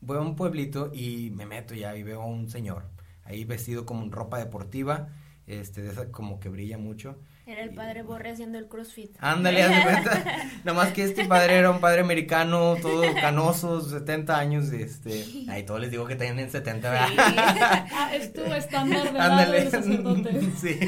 veo 0.00 0.22
un 0.22 0.34
pueblito 0.34 0.90
y 0.94 1.30
me 1.34 1.44
meto 1.44 1.74
ya 1.74 1.94
y 1.94 2.02
veo 2.02 2.22
a 2.22 2.26
un 2.26 2.48
señor 2.48 2.84
ahí 3.24 3.44
vestido 3.44 3.84
como 3.84 4.02
en 4.02 4.12
ropa 4.12 4.38
deportiva, 4.38 5.10
este, 5.46 5.82
de 5.82 5.90
esa 5.90 6.10
como 6.10 6.40
que 6.40 6.48
brilla 6.48 6.78
mucho. 6.78 7.18
Era 7.46 7.62
el 7.62 7.74
padre 7.74 8.02
Borre 8.02 8.30
haciendo 8.30 8.56
el 8.56 8.68
crossfit. 8.68 9.14
Ándale, 9.20 9.62
haz 9.62 9.76
de 9.76 9.82
cuenta. 9.82 10.24
Nada 10.64 10.76
más 10.76 10.92
que 10.94 11.04
este 11.04 11.26
padre 11.26 11.56
era 11.56 11.70
un 11.70 11.78
padre 11.78 12.00
americano, 12.00 12.76
todo 12.80 13.02
canoso, 13.14 13.82
70 13.82 14.38
años, 14.38 14.72
este, 14.72 15.26
ahí 15.50 15.62
todos 15.62 15.78
les 15.78 15.90
digo 15.90 16.06
que 16.06 16.16
tienen 16.16 16.50
70, 16.50 16.90
¿verdad? 16.90 17.08
Sí. 17.08 17.14
ah, 17.18 18.10
es 18.14 18.32
tu 18.32 18.40
estándar 18.44 19.12
de 19.12 19.20
Ándale. 19.20 19.70
sí. 20.56 20.80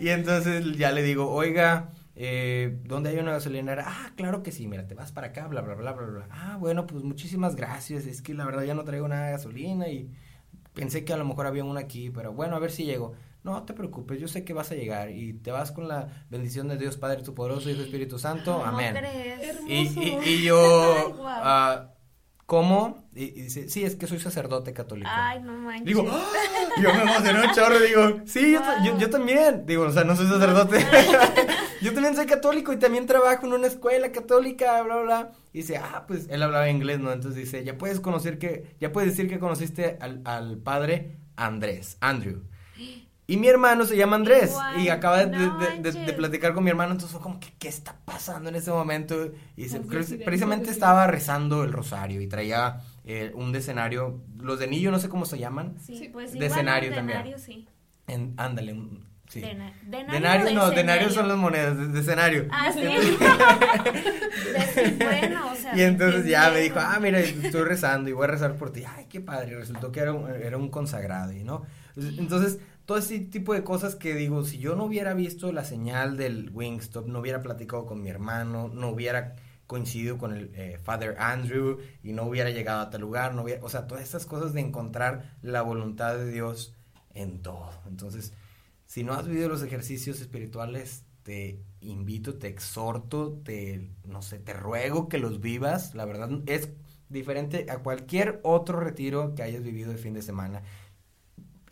Y 0.00 0.10
entonces 0.10 0.76
ya 0.76 0.92
le 0.92 1.02
digo, 1.02 1.30
oiga, 1.30 1.88
eh, 2.14 2.78
¿dónde 2.84 3.08
hay 3.08 3.16
una 3.16 3.32
gasolinera? 3.32 3.84
Ah, 3.86 4.12
claro 4.14 4.42
que 4.42 4.52
sí, 4.52 4.66
mira, 4.66 4.86
te 4.86 4.94
vas 4.94 5.12
para 5.12 5.28
acá, 5.28 5.46
bla, 5.46 5.62
bla, 5.62 5.76
bla, 5.76 5.92
bla, 5.92 6.06
bla. 6.06 6.26
Ah, 6.30 6.58
bueno, 6.60 6.86
pues 6.86 7.04
muchísimas 7.04 7.56
gracias, 7.56 8.04
es 8.04 8.20
que 8.20 8.34
la 8.34 8.44
verdad 8.44 8.64
ya 8.64 8.74
no 8.74 8.84
traigo 8.84 9.08
nada 9.08 9.26
de 9.26 9.32
gasolina 9.32 9.88
y 9.88 10.10
pensé 10.74 11.06
que 11.06 11.14
a 11.14 11.16
lo 11.16 11.24
mejor 11.24 11.46
había 11.46 11.64
una 11.64 11.80
aquí, 11.80 12.10
pero 12.10 12.34
bueno, 12.34 12.54
a 12.54 12.58
ver 12.58 12.70
si 12.70 12.84
llego. 12.84 13.14
No 13.44 13.64
te 13.64 13.72
preocupes, 13.72 14.20
yo 14.20 14.28
sé 14.28 14.44
que 14.44 14.52
vas 14.52 14.70
a 14.70 14.76
llegar 14.76 15.10
y 15.10 15.32
te 15.32 15.50
vas 15.50 15.72
con 15.72 15.88
la 15.88 16.06
bendición 16.30 16.68
de 16.68 16.78
Dios 16.78 16.96
Padre 16.96 17.22
Todopoderoso 17.22 17.68
y 17.68 17.72
Hijo 17.72 17.82
Espíritu 17.82 18.16
Santo. 18.16 18.62
Amén. 18.64 18.96
Y, 19.66 19.74
y, 19.74 20.18
y, 20.24 20.42
yo, 20.44 21.16
uh, 21.18 21.88
¿cómo? 22.46 23.08
Y, 23.16 23.24
y, 23.24 23.42
dice, 23.42 23.68
sí, 23.68 23.82
es 23.82 23.96
que 23.96 24.06
soy 24.06 24.20
sacerdote 24.20 24.72
católico. 24.72 25.10
Ay, 25.12 25.42
no 25.42 25.54
manches. 25.54 25.86
Digo, 25.86 26.06
¡Ah! 26.08 26.22
yo 26.80 26.94
me 26.94 27.02
emocioné 27.02 27.40
un 27.40 27.52
chorro, 27.52 27.80
digo, 27.80 28.20
sí, 28.26 28.54
wow. 28.54 28.62
yo, 28.84 28.92
yo, 28.92 28.98
yo, 28.98 29.10
también. 29.10 29.66
Digo, 29.66 29.82
o 29.86 29.92
sea, 29.92 30.04
no 30.04 30.14
soy 30.14 30.28
sacerdote. 30.28 30.78
yo 31.82 31.92
también 31.92 32.14
soy 32.14 32.26
católico 32.26 32.72
y 32.72 32.78
también 32.78 33.06
trabajo 33.06 33.44
en 33.44 33.54
una 33.54 33.66
escuela 33.66 34.12
católica, 34.12 34.80
bla, 34.82 34.94
bla, 34.94 35.02
bla. 35.02 35.32
Y 35.52 35.58
dice, 35.58 35.78
ah, 35.78 36.04
pues 36.06 36.28
él 36.30 36.44
hablaba 36.44 36.70
inglés, 36.70 37.00
¿no? 37.00 37.10
Entonces 37.10 37.42
dice, 37.42 37.64
ya 37.64 37.76
puedes 37.76 37.98
conocer 37.98 38.38
que, 38.38 38.76
ya 38.80 38.92
puedes 38.92 39.10
decir 39.10 39.28
que 39.28 39.40
conociste 39.40 39.98
al, 40.00 40.22
al 40.24 40.58
padre 40.58 41.16
Andrés, 41.34 41.96
Andrew. 42.00 42.44
Y 43.26 43.36
mi 43.36 43.46
hermano 43.46 43.84
se 43.84 43.96
llama 43.96 44.16
Andrés 44.16 44.50
Igual, 44.50 44.80
y 44.80 44.88
acaba 44.88 45.24
de, 45.24 45.26
no 45.26 45.58
de, 45.58 45.92
de, 45.92 46.04
de, 46.06 46.12
platicar 46.12 46.54
con 46.54 46.64
mi 46.64 46.70
hermano, 46.70 46.92
entonces 46.92 47.12
fue 47.12 47.22
como 47.22 47.38
que, 47.38 47.52
¿qué 47.58 47.68
está 47.68 47.96
pasando 48.04 48.48
en 48.48 48.56
ese 48.56 48.72
momento? 48.72 49.32
Y 49.56 49.68
se, 49.68 49.78
precisamente 49.80 50.70
estaba 50.70 51.06
rezando 51.06 51.62
el 51.62 51.72
rosario 51.72 52.20
y 52.20 52.26
traía 52.26 52.80
eh, 53.04 53.30
un 53.34 53.52
decenario, 53.52 54.20
los 54.38 54.58
de 54.58 54.66
Nillo 54.66 54.90
no 54.90 54.98
sé 54.98 55.08
cómo 55.08 55.24
se 55.24 55.38
llaman. 55.38 55.76
Sí, 55.80 56.10
pues 56.12 56.32
decenario 56.32 56.88
igual, 56.88 56.98
también. 56.98 57.18
Denario, 57.18 57.38
sí. 57.38 57.68
En, 58.08 58.34
ándale, 58.36 58.76
sí. 59.28 59.40
Dena, 59.40 59.72
denario, 59.86 60.12
denario 60.12 60.54
no, 60.54 60.70
denario 60.70 61.10
son 61.10 61.28
las 61.28 61.38
monedas, 61.38 61.78
de, 61.78 61.88
decenario. 61.88 62.48
Ah, 62.50 62.72
sí. 62.74 62.80
bueno, 64.98 65.52
o 65.52 65.54
sea. 65.54 65.72
Y 65.76 65.82
entonces 65.82 66.26
ya 66.26 66.50
me 66.50 66.58
dijo, 66.58 66.80
ah, 66.80 66.98
mira, 67.00 67.20
estoy 67.20 67.62
rezando 67.62 68.10
y 68.10 68.12
voy 68.12 68.24
a 68.24 68.28
rezar 68.28 68.56
por 68.56 68.72
ti. 68.72 68.82
Ay, 68.84 69.06
qué 69.08 69.20
padre, 69.20 69.56
resultó 69.56 69.92
que 69.92 70.00
era 70.00 70.12
un, 70.12 70.28
era 70.28 70.56
un 70.56 70.68
consagrado, 70.68 71.32
¿no? 71.44 71.62
Entonces, 71.96 72.58
todo 72.84 72.98
ese 72.98 73.20
tipo 73.20 73.54
de 73.54 73.64
cosas 73.64 73.94
que 73.94 74.14
digo, 74.14 74.44
si 74.44 74.58
yo 74.58 74.76
no 74.76 74.84
hubiera 74.84 75.14
visto 75.14 75.52
la 75.52 75.64
señal 75.64 76.16
del 76.16 76.50
Wingstop, 76.52 77.06
no 77.06 77.20
hubiera 77.20 77.42
platicado 77.42 77.86
con 77.86 78.02
mi 78.02 78.08
hermano, 78.08 78.68
no 78.68 78.88
hubiera 78.88 79.36
coincidido 79.66 80.18
con 80.18 80.32
el 80.32 80.50
eh, 80.54 80.78
Father 80.82 81.16
Andrew 81.18 81.78
y 82.02 82.12
no 82.12 82.24
hubiera 82.24 82.50
llegado 82.50 82.82
a 82.82 82.90
tal 82.90 83.00
lugar, 83.00 83.34
no 83.34 83.42
hubiera, 83.42 83.64
o 83.64 83.68
sea, 83.68 83.86
todas 83.86 84.02
estas 84.02 84.26
cosas 84.26 84.52
de 84.52 84.60
encontrar 84.60 85.36
la 85.42 85.62
voluntad 85.62 86.16
de 86.16 86.30
Dios 86.30 86.74
en 87.14 87.40
todo. 87.40 87.70
Entonces, 87.86 88.32
si 88.86 89.04
no 89.04 89.14
has 89.14 89.26
vivido 89.26 89.48
los 89.48 89.62
ejercicios 89.62 90.20
espirituales, 90.20 91.04
te 91.22 91.62
invito, 91.80 92.34
te 92.34 92.48
exhorto, 92.48 93.40
te, 93.44 93.90
no 94.04 94.22
sé, 94.22 94.38
te 94.38 94.52
ruego 94.52 95.08
que 95.08 95.18
los 95.18 95.40
vivas. 95.40 95.94
La 95.94 96.04
verdad 96.04 96.30
es 96.46 96.68
diferente 97.08 97.66
a 97.70 97.78
cualquier 97.78 98.40
otro 98.42 98.80
retiro 98.80 99.34
que 99.34 99.42
hayas 99.42 99.62
vivido 99.62 99.92
el 99.92 99.98
fin 99.98 100.14
de 100.14 100.22
semana 100.22 100.62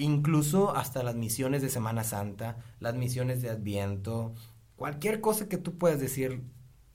incluso 0.00 0.74
hasta 0.74 1.02
las 1.02 1.14
misiones 1.14 1.62
de 1.62 1.68
Semana 1.68 2.04
Santa, 2.04 2.58
las 2.80 2.94
misiones 2.94 3.42
de 3.42 3.50
Adviento, 3.50 4.34
cualquier 4.76 5.20
cosa 5.20 5.48
que 5.48 5.58
tú 5.58 5.78
puedas 5.78 6.00
decir 6.00 6.42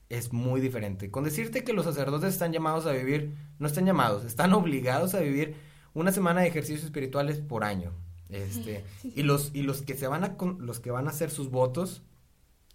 es 0.08 0.32
muy 0.32 0.60
diferente. 0.60 1.10
Con 1.10 1.24
decirte 1.24 1.64
que 1.64 1.72
los 1.72 1.84
sacerdotes 1.84 2.32
están 2.32 2.52
llamados 2.52 2.86
a 2.86 2.92
vivir, 2.92 3.34
no 3.58 3.66
están 3.66 3.86
llamados, 3.86 4.24
están 4.24 4.52
obligados 4.52 5.14
a 5.14 5.20
vivir 5.20 5.56
una 5.94 6.12
semana 6.12 6.42
de 6.42 6.48
ejercicios 6.48 6.84
espirituales 6.84 7.38
por 7.38 7.64
año. 7.64 7.92
Este, 8.28 8.78
sí, 8.78 8.84
sí, 9.02 9.10
sí. 9.10 9.12
y 9.20 9.22
los 9.22 9.52
y 9.54 9.62
los 9.62 9.82
que 9.82 9.94
se 9.94 10.08
van 10.08 10.24
a 10.24 10.36
los 10.58 10.80
que 10.80 10.90
van 10.90 11.06
a 11.06 11.10
hacer 11.10 11.30
sus 11.30 11.48
votos 11.48 12.02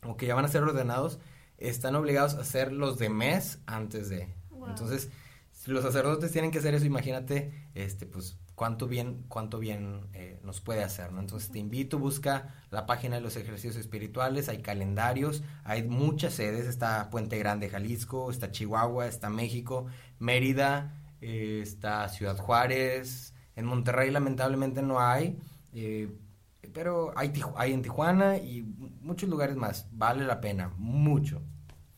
o 0.02 0.16
que 0.16 0.26
ya 0.26 0.34
van 0.34 0.46
a 0.46 0.48
ser 0.48 0.64
ordenados 0.64 1.20
están 1.58 1.96
obligados 1.96 2.36
a 2.36 2.42
hacer 2.42 2.72
los 2.72 2.98
de 2.98 3.10
mes 3.10 3.60
antes 3.66 4.10
de. 4.10 4.30
Wow. 4.50 4.70
Entonces, 4.70 5.10
si 5.52 5.72
los 5.72 5.84
sacerdotes 5.84 6.32
tienen 6.32 6.52
que 6.52 6.60
hacer 6.60 6.74
eso, 6.74 6.86
imagínate, 6.86 7.52
este 7.76 8.06
pues 8.06 8.38
cuánto 8.62 8.88
bien, 8.88 9.26
cuánto 9.28 9.58
bien 9.58 10.02
eh, 10.14 10.40
nos 10.44 10.62
puede 10.62 10.84
hacer, 10.84 11.12
¿no? 11.12 11.20
Entonces 11.20 11.50
te 11.50 11.58
invito, 11.58 11.98
busca 11.98 12.54
la 12.70 12.86
página 12.86 13.16
de 13.16 13.22
los 13.22 13.36
ejercicios 13.36 13.76
espirituales, 13.76 14.50
hay 14.50 14.60
calendarios, 14.60 15.42
hay 15.64 15.82
muchas 15.82 16.34
sedes, 16.36 16.68
está 16.68 17.10
Puente 17.10 17.40
Grande, 17.40 17.70
Jalisco, 17.70 18.30
está 18.30 18.52
Chihuahua, 18.52 19.08
está 19.08 19.32
México, 19.32 19.88
Mérida, 20.20 20.94
eh, 21.22 21.62
está 21.64 22.08
Ciudad 22.10 22.38
Juárez, 22.38 23.34
en 23.56 23.66
Monterrey 23.66 24.12
lamentablemente 24.12 24.84
no 24.84 25.00
hay, 25.00 25.40
eh, 25.74 26.16
pero 26.72 27.14
hay, 27.16 27.34
hay 27.56 27.74
en 27.74 27.82
Tijuana 27.82 28.38
y 28.38 28.62
muchos 29.02 29.28
lugares 29.28 29.56
más, 29.56 29.88
vale 29.92 30.24
la 30.24 30.40
pena, 30.40 30.72
mucho. 30.78 31.42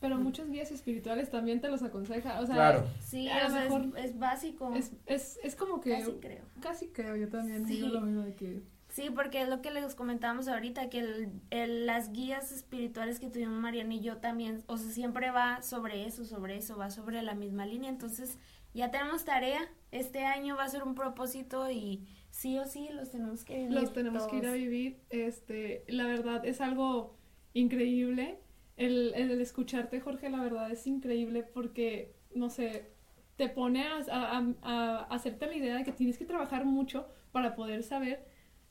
Pero 0.04 0.18
muchos 0.18 0.50
guías 0.50 0.70
espirituales 0.70 1.30
también 1.30 1.62
te 1.62 1.68
los 1.70 1.82
aconseja, 1.82 2.38
o 2.38 2.44
sea, 2.44 2.54
claro. 2.54 2.84
sí, 3.00 3.26
a 3.30 3.48
lo 3.48 3.54
mejor 3.54 3.98
es, 3.98 4.10
es, 4.10 4.18
básico. 4.18 4.74
Es, 4.74 4.92
es, 5.06 5.38
es 5.42 5.56
como 5.56 5.80
que... 5.80 5.92
Casi 5.92 6.12
creo. 6.20 6.44
Casi 6.60 6.88
creo, 6.88 7.16
yo 7.16 7.30
también 7.30 7.66
sí. 7.66 7.76
digo 7.76 7.88
lo 7.88 8.02
mismo 8.02 8.20
de 8.20 8.34
que... 8.34 8.62
Sí, 8.90 9.08
porque 9.08 9.40
es 9.40 9.48
lo 9.48 9.62
que 9.62 9.70
les 9.70 9.94
comentábamos 9.94 10.46
ahorita, 10.46 10.90
que 10.90 10.98
el, 10.98 11.32
el, 11.48 11.86
las 11.86 12.12
guías 12.12 12.52
espirituales 12.52 13.18
que 13.18 13.30
tuvimos 13.30 13.58
Mariana 13.58 13.94
y 13.94 14.00
yo 14.00 14.18
también, 14.18 14.62
o 14.66 14.76
sea, 14.76 14.90
siempre 14.92 15.30
va 15.30 15.62
sobre 15.62 16.04
eso, 16.04 16.26
sobre 16.26 16.58
eso, 16.58 16.76
va 16.76 16.90
sobre 16.90 17.22
la 17.22 17.34
misma 17.34 17.64
línea, 17.64 17.88
entonces 17.88 18.38
ya 18.74 18.90
tenemos 18.90 19.24
tarea, 19.24 19.60
este 19.90 20.26
año 20.26 20.54
va 20.54 20.64
a 20.64 20.68
ser 20.68 20.82
un 20.82 20.94
propósito 20.94 21.70
y 21.70 22.06
sí 22.28 22.58
o 22.58 22.66
sí 22.66 22.90
los 22.92 23.10
tenemos 23.10 23.42
que 23.44 23.56
vivir. 23.56 23.72
Los 23.72 23.94
tenemos 23.94 24.26
todos. 24.26 24.30
que 24.32 24.36
ir 24.36 24.46
a 24.46 24.52
vivir, 24.52 25.00
este, 25.08 25.84
la 25.88 26.06
verdad 26.06 26.44
es 26.44 26.60
algo 26.60 27.16
increíble, 27.54 28.38
el, 28.76 29.12
el, 29.14 29.40
escucharte, 29.40 30.00
Jorge, 30.00 30.30
la 30.30 30.42
verdad 30.42 30.70
es 30.70 30.86
increíble 30.86 31.42
porque, 31.42 32.14
no 32.34 32.50
sé, 32.50 32.90
te 33.36 33.48
pone 33.48 33.84
a, 33.84 33.98
a, 34.10 34.54
a, 34.62 35.02
hacerte 35.04 35.46
la 35.46 35.56
idea 35.56 35.76
de 35.76 35.84
que 35.84 35.92
tienes 35.92 36.18
que 36.18 36.24
trabajar 36.24 36.64
mucho 36.64 37.06
para 37.32 37.54
poder 37.54 37.82
saber 37.82 38.24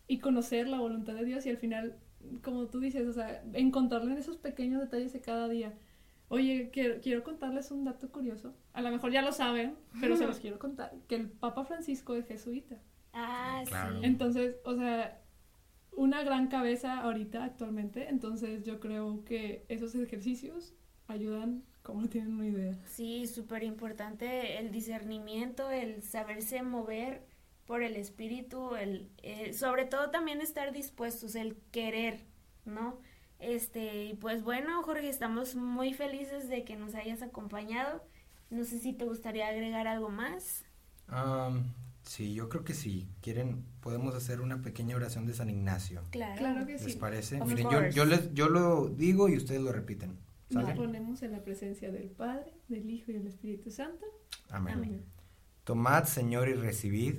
y 0.08 0.20
conocer 0.20 0.68
la 0.68 0.80
voluntad 0.80 1.14
de 1.14 1.26
Dios 1.26 1.46
y 1.46 1.50
al 1.50 1.58
final, 1.58 1.98
como 2.42 2.68
tú 2.68 2.80
dices, 2.80 3.08
o 3.08 3.14
sea, 3.14 3.44
encontrarle 3.54 4.12
en 4.12 4.18
esos 4.18 4.38
pequeños 4.38 4.82
detalles 4.82 5.14
de 5.14 5.22
cada 5.22 5.48
día. 5.50 5.74
Oye, 6.30 6.70
quiero, 6.72 7.00
quiero 7.02 7.24
contarles 7.24 7.72
un 7.72 7.84
dato 7.86 8.10
curioso. 8.10 8.56
A 8.74 8.82
lo 8.82 8.90
mejor 8.90 9.12
ya 9.12 9.22
lo 9.22 9.32
saben, 9.32 9.76
pero 10.02 10.16
se 10.18 10.26
los 10.26 10.40
quiero 10.42 10.60
contar. 10.60 10.94
Que 11.08 11.16
el 11.16 11.30
Papa 11.30 11.64
Francisco 11.66 12.16
es 12.16 12.26
jesuita. 12.26 12.78
Ah, 13.14 13.64
Claro. 13.68 14.00
sí. 14.00 14.06
Entonces, 14.06 14.56
o 14.66 14.76
sea, 14.76 15.22
una 15.96 16.24
gran 16.24 16.48
cabeza 16.48 17.00
ahorita 17.00 17.44
actualmente, 17.44 18.10
entonces 18.10 18.64
yo 18.64 18.80
creo 18.80 19.24
que 19.26 19.66
esos 19.70 19.96
ejercicios 19.96 20.74
ayudan 21.08 21.64
como 21.84 22.02
no 22.02 22.10
tienen 22.10 22.34
una 22.34 22.48
idea. 22.48 22.74
Sí, 22.86 23.28
súper 23.28 23.64
importante 23.64 24.58
el 24.58 24.72
discernimiento, 24.72 25.70
el 25.70 26.02
saberse 26.02 26.64
mover 26.64 27.26
por 27.66 27.84
el 27.84 27.96
espíritu, 27.98 28.76
el 28.76 29.10
eh, 29.22 29.54
sobre 29.54 29.86
todo 29.86 30.10
también 30.10 30.42
estar 30.42 30.72
dispuestos, 30.72 31.36
el 31.36 31.58
querer, 31.72 32.26
¿no? 32.66 33.00
Este, 33.40 34.06
y 34.06 34.14
pues 34.14 34.44
bueno, 34.44 34.82
Jorge, 34.84 35.10
estamos 35.10 35.56
muy 35.56 35.94
felices 35.94 36.48
de 36.48 36.64
que 36.64 36.78
nos 36.78 36.96
hayas 36.96 37.22
acompañado. 37.22 38.02
No 38.50 38.64
sé 38.64 38.80
si 38.80 38.94
te 38.94 39.06
gustaría 39.06 39.48
agregar 39.48 39.88
algo 39.88 40.10
más. 40.10 40.64
Um, 41.10 41.66
Sí, 42.04 42.34
yo 42.34 42.50
creo 42.50 42.64
que 42.64 42.74
sí. 42.74 43.08
Quieren, 43.22 43.64
podemos 43.80 44.14
hacer 44.16 44.42
una 44.42 44.62
pequeña 44.62 44.96
oración 44.96 45.26
de 45.26 45.34
San 45.34 45.50
Ignacio. 45.50 46.04
Claro. 46.12 46.36
Claro 46.38 46.66
que 46.66 46.74
¿Les 46.74 46.84
sí. 46.84 46.98
parece? 47.00 47.42
Of 47.42 47.48
Miren, 47.48 47.70
yo, 47.70 47.90
yo, 47.90 48.06
les, 48.06 48.34
yo 48.34 48.50
lo 48.50 48.90
digo 48.90 49.30
y 49.30 49.38
ustedes 49.38 49.62
lo 49.62 49.72
repiten. 49.72 50.18
Nos 50.50 50.72
ponemos 50.74 51.24
en 51.24 51.32
la 51.32 51.44
presencia 51.44 51.92
del 51.92 52.10
Padre, 52.10 52.54
del 52.68 52.90
Hijo 52.90 53.12
y 53.12 53.16
del 53.16 53.28
Espíritu 53.28 53.72
Santo. 53.72 54.06
Amén. 54.50 54.74
Amén. 54.76 55.06
Tomad, 55.64 56.06
Señor, 56.06 56.50
y 56.50 56.54
recibid 56.54 57.16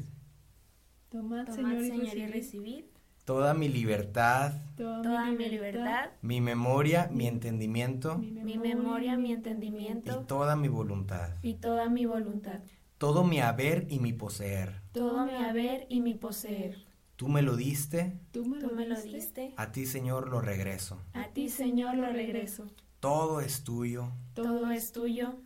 Tomad, 1.08 1.46
Tomad, 1.46 1.56
Señor, 1.56 1.82
y 1.82 1.88
Señor, 1.88 2.16
y 2.16 2.26
recibid 2.26 2.32
recibid 2.32 2.84
toda 3.24 3.54
mi 3.54 3.68
libertad, 3.68 4.52
toda, 4.76 5.02
toda 5.02 5.30
mi 5.30 5.48
libertad, 5.48 6.10
mi 6.20 6.40
memoria, 6.40 7.08
mi 7.10 7.26
entendimiento 7.26 8.18
mi 8.18 8.32
mi 8.32 8.58
memoria, 8.58 9.16
mi 9.16 9.32
entendimiento 9.32 10.20
y 10.22 10.26
toda 10.26 10.56
mi 10.56 10.68
voluntad. 10.68 11.30
y 11.42 11.54
toda 11.54 11.88
mi 11.88 12.04
voluntad. 12.04 12.60
Todo 13.04 13.22
mi 13.22 13.38
haber 13.38 13.86
y 13.90 13.98
mi 13.98 14.14
poseer. 14.14 14.80
Todo 14.92 15.26
mi 15.26 15.34
haber 15.34 15.86
y 15.90 16.00
mi 16.00 16.14
poseer. 16.14 16.86
Tú 17.16 17.28
me 17.28 17.42
lo 17.42 17.54
diste, 17.54 18.18
Tú 18.32 18.46
me, 18.46 18.58
Tú 18.58 18.70
me 18.74 18.86
lo 18.86 18.94
diste. 18.94 19.42
diste. 19.42 19.54
a 19.58 19.72
ti, 19.72 19.84
Señor, 19.84 20.30
lo 20.30 20.40
regreso. 20.40 21.02
A 21.12 21.28
ti, 21.28 21.50
Señor, 21.50 21.98
lo 21.98 22.10
regreso. 22.10 22.64
Todo 23.00 23.42
es 23.42 23.62
tuyo. 23.62 24.10
Todo 24.32 24.70
es 24.70 24.90
tuyo. 24.92 25.36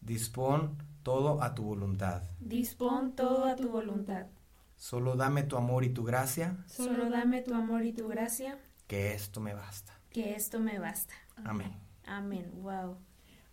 Dispón 0.00 0.78
todo 1.02 1.42
a 1.42 1.54
tu 1.54 1.64
voluntad. 1.64 2.22
Dispón 2.40 3.14
todo 3.14 3.44
a 3.44 3.54
tu 3.54 3.68
voluntad. 3.68 4.28
Solo 4.76 5.14
dame 5.14 5.42
tu 5.42 5.56
amor 5.58 5.84
y 5.84 5.90
tu 5.90 6.04
gracia, 6.04 6.64
Solo 6.66 7.10
dame 7.10 7.42
tu 7.42 7.52
amor 7.52 7.84
y 7.84 7.92
tu 7.92 8.08
gracia, 8.08 8.58
que 8.86 9.12
esto 9.12 9.40
me 9.42 9.52
basta. 9.52 9.92
que 10.08 10.34
esto 10.34 10.58
me 10.58 10.78
basta. 10.78 11.12
Amén. 11.44 11.74
Amén. 12.06 12.50
Wow. 12.62 12.96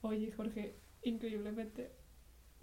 Oye, 0.04 0.32
Jorge, 0.32 0.80
increíblemente, 1.04 1.92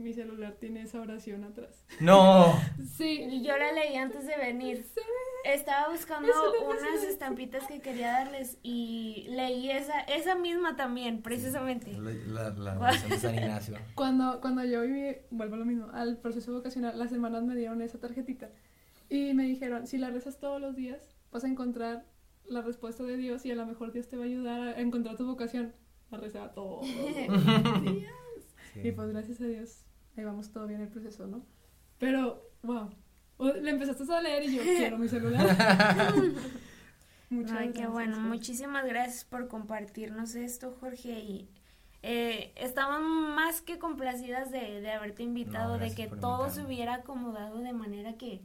mi 0.02 0.12
celular 0.12 0.56
tiene 0.60 0.82
esa 0.82 1.00
oración 1.00 1.44
atrás. 1.44 1.84
No. 2.00 2.54
Sí, 2.96 3.42
Yo 3.42 3.56
la 3.56 3.72
leí 3.72 3.96
antes 3.96 4.26
de 4.26 4.36
venir. 4.36 4.86
Estaba 5.44 5.90
buscando 5.90 6.28
unas 6.68 7.02
estampitas 7.04 7.66
que 7.66 7.80
quería 7.80 8.12
darles 8.12 8.58
y 8.62 9.26
leí 9.30 9.70
esa, 9.70 10.00
esa 10.00 10.34
misma 10.36 10.76
también, 10.76 11.22
precisamente. 11.22 11.92
La, 11.92 12.50
la, 12.50 12.50
la 12.50 12.78
oración 12.78 13.10
de 13.10 13.18
San 13.18 13.34
Ignacio. 13.34 13.76
Cuando, 13.94 14.40
cuando 14.40 14.64
yo 14.64 14.82
viví, 14.82 15.16
vuelvo 15.30 15.54
a 15.54 15.58
lo 15.58 15.64
mismo, 15.64 15.88
al 15.92 16.18
proceso 16.18 16.52
vocacional, 16.52 16.98
las 16.98 17.10
hermanas 17.12 17.42
me 17.42 17.56
dieron 17.56 17.82
esa 17.82 17.98
tarjetita 17.98 18.50
y 19.08 19.34
me 19.34 19.44
dijeron, 19.44 19.86
si 19.86 19.98
la 19.98 20.10
rezas 20.10 20.38
todos 20.38 20.60
los 20.60 20.76
días, 20.76 21.14
vas 21.32 21.44
a 21.44 21.48
encontrar 21.48 22.04
la 22.46 22.62
respuesta 22.62 23.02
de 23.02 23.16
Dios 23.16 23.44
y 23.44 23.50
a 23.50 23.54
lo 23.54 23.66
mejor 23.66 23.92
Dios 23.92 24.08
te 24.08 24.16
va 24.16 24.22
a 24.22 24.26
ayudar 24.26 24.60
a 24.60 24.80
encontrar 24.80 25.16
tu 25.16 25.26
vocación. 25.26 25.72
La 26.10 26.18
rezaba 26.18 26.52
todos 26.52 26.86
los 26.86 27.82
días. 27.82 28.12
Y 28.76 28.92
pues 28.92 29.08
gracias 29.10 29.40
a 29.40 29.44
Dios, 29.44 29.84
ahí 30.16 30.24
vamos 30.24 30.50
todo 30.50 30.66
bien 30.66 30.80
el 30.80 30.88
proceso, 30.88 31.26
¿no? 31.26 31.44
Pero, 31.98 32.50
wow, 32.62 32.90
le 33.60 33.70
empezaste 33.70 34.12
a 34.12 34.20
leer 34.20 34.42
y 34.44 34.56
yo 34.56 34.62
quiero 34.62 34.98
mi 34.98 35.08
celular. 35.08 35.46
Muchas 37.30 37.56
Ay, 37.56 37.72
qué 37.72 37.86
bueno. 37.86 38.18
Muchísimas 38.20 38.84
gracias 38.84 39.24
por 39.24 39.48
compartirnos 39.48 40.34
esto, 40.34 40.76
Jorge. 40.80 41.18
Y 41.20 41.48
eh, 42.02 42.52
estamos 42.56 43.00
más 43.00 43.62
que 43.62 43.78
complacidas 43.78 44.50
de, 44.50 44.80
de 44.80 44.90
haberte 44.92 45.22
invitado, 45.22 45.78
No, 45.78 45.78
de 45.78 45.94
que 45.94 46.08
todo 46.08 46.48
invitarme. 46.48 46.50
se 46.50 46.62
hubiera 46.64 46.94
acomodado 46.96 47.58
de 47.60 47.72
manera 47.72 48.14
que, 48.18 48.42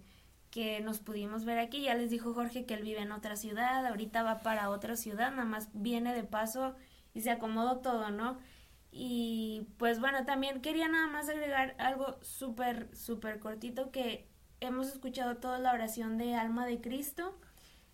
que 0.51 0.80
nos 0.80 0.99
pudimos 0.99 1.43
ver 1.43 1.60
aquí. 1.60 1.82
Ya 1.82 1.95
les 1.95 2.10
dijo 2.10 2.34
Jorge 2.34 2.65
que 2.65 2.75
él 2.75 2.84
vive 2.84 3.01
en 3.01 3.12
otra 3.12 3.36
ciudad, 3.36 3.86
ahorita 3.86 4.23
va 4.23 4.41
para 4.41 4.69
otra 4.69 4.95
ciudad, 4.95 5.32
nada 5.32 5.45
más 5.45 5.69
viene 5.73 6.13
de 6.13 6.23
paso 6.23 6.75
y 7.13 7.21
se 7.21 7.32
acomodó 7.32 7.80
todo, 7.80 8.10
¿no? 8.12 8.38
Y 8.91 9.67
pues 9.78 10.00
bueno, 10.00 10.26
también 10.26 10.62
quería 10.62 10.88
nada 10.88 11.08
más 11.08 11.30
agregar 11.30 11.76
algo 11.78 12.17
súper, 12.21 12.89
súper 12.95 13.39
cortito 13.39 13.91
que 13.91 14.28
hemos 14.60 14.88
escuchado 14.88 15.38
toda 15.38 15.60
la 15.60 15.73
oración 15.73 16.17
de 16.17 16.36
Alma 16.36 16.65
de 16.65 16.82
Cristo. 16.82 17.38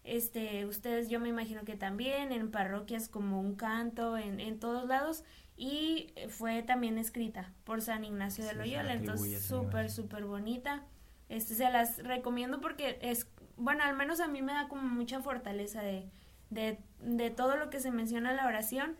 Este, 0.03 0.65
ustedes 0.65 1.09
yo 1.09 1.19
me 1.19 1.29
imagino 1.29 1.63
que 1.63 1.75
también 1.75 2.31
en 2.31 2.51
parroquias 2.51 3.07
como 3.09 3.39
un 3.39 3.55
canto, 3.55 4.17
en, 4.17 4.39
en 4.39 4.59
todos 4.59 4.87
lados, 4.87 5.23
y 5.55 6.13
fue 6.29 6.63
también 6.63 6.97
escrita 6.97 7.53
por 7.63 7.81
San 7.81 8.03
Ignacio 8.03 8.43
de 8.43 8.51
Sí, 8.51 8.57
Loyola, 8.57 8.93
entonces 8.93 9.45
súper, 9.45 9.89
súper 9.89 10.25
bonita. 10.25 10.83
Este, 11.29 11.55
se 11.55 11.69
las 11.69 11.97
recomiendo 12.03 12.59
porque 12.59 12.99
es, 13.01 13.27
bueno, 13.55 13.83
al 13.83 13.95
menos 13.95 14.19
a 14.19 14.27
mí 14.27 14.41
me 14.41 14.53
da 14.53 14.67
como 14.67 14.83
mucha 14.83 15.21
fortaleza 15.21 15.81
de, 15.81 16.09
de, 16.49 16.79
de 16.99 17.29
todo 17.29 17.55
lo 17.55 17.69
que 17.69 17.79
se 17.79 17.91
menciona 17.91 18.31
en 18.31 18.37
la 18.37 18.47
oración, 18.47 18.97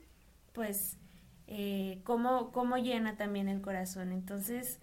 pues 0.53 0.97
eh, 1.47 1.99
cómo, 2.03 2.51
cómo 2.51 2.77
llena 2.77 3.15
también 3.15 3.47
el 3.47 3.61
corazón. 3.61 4.11
Entonces, 4.11 4.79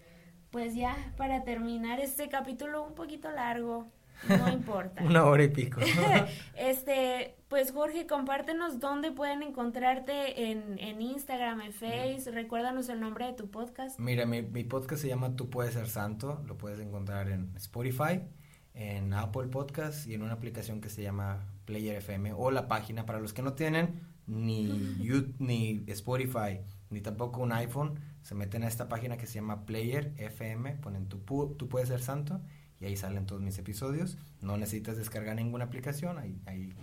pues 0.51 0.75
ya 0.75 1.13
para 1.17 1.43
terminar 1.43 1.99
este 1.99 2.29
capítulo 2.29 2.83
un 2.83 2.93
poquito 2.93 3.31
largo, 3.31 3.87
no 4.27 4.49
importa. 4.53 5.03
Una 5.03 5.25
hora 5.25 5.43
y 5.43 5.49
pico. 5.49 5.79
Este, 6.55 7.35
pues 7.47 7.71
Jorge, 7.71 8.05
compártenos 8.05 8.79
dónde 8.79 9.11
pueden 9.11 9.41
encontrarte 9.41 10.51
en, 10.51 10.77
en 10.79 11.01
Instagram, 11.01 11.61
en 11.61 11.73
Face, 11.73 12.31
recuérdanos 12.31 12.87
el 12.89 12.99
nombre 12.99 13.25
de 13.25 13.33
tu 13.33 13.49
podcast. 13.49 13.99
Mira, 13.99 14.25
mi, 14.25 14.41
mi 14.43 14.63
podcast 14.63 15.01
se 15.01 15.07
llama 15.07 15.35
Tú 15.35 15.49
puedes 15.49 15.73
ser 15.73 15.89
santo. 15.89 16.41
Lo 16.45 16.57
puedes 16.57 16.79
encontrar 16.79 17.29
en 17.29 17.51
Spotify, 17.55 18.21
en 18.73 19.13
Apple 19.13 19.47
Podcast 19.47 20.07
y 20.07 20.13
en 20.13 20.21
una 20.21 20.33
aplicación 20.33 20.81
que 20.81 20.89
se 20.89 21.01
llama 21.01 21.47
Player 21.65 21.95
FM 21.97 22.33
o 22.33 22.51
la 22.51 22.67
página 22.67 23.05
para 23.05 23.19
los 23.19 23.33
que 23.33 23.41
no 23.41 23.53
tienen 23.53 24.10
ni 24.31 24.95
YouTube, 25.03 25.35
ni 25.39 25.83
Spotify 25.87 26.59
ni 26.89 27.01
tampoco 27.01 27.41
un 27.41 27.51
iPhone. 27.53 27.99
Se 28.21 28.35
meten 28.35 28.63
a 28.63 28.67
esta 28.67 28.87
página 28.89 29.17
que 29.17 29.25
se 29.27 29.35
llama 29.35 29.65
Player 29.65 30.13
FM, 30.17 30.75
ponen 30.75 31.07
tú, 31.07 31.23
pu- 31.25 31.55
tú 31.57 31.69
puedes 31.69 31.87
ser 31.89 32.01
santo 32.01 32.41
y 32.79 32.85
ahí 32.85 32.95
salen 32.97 33.25
todos 33.25 33.41
mis 33.41 33.57
episodios. 33.57 34.17
No 34.41 34.57
necesitas 34.57 34.97
descargar 34.97 35.35
ninguna 35.35 35.65
aplicación, 35.65 36.17
ahí, 36.17 36.39
ahí 36.45 36.73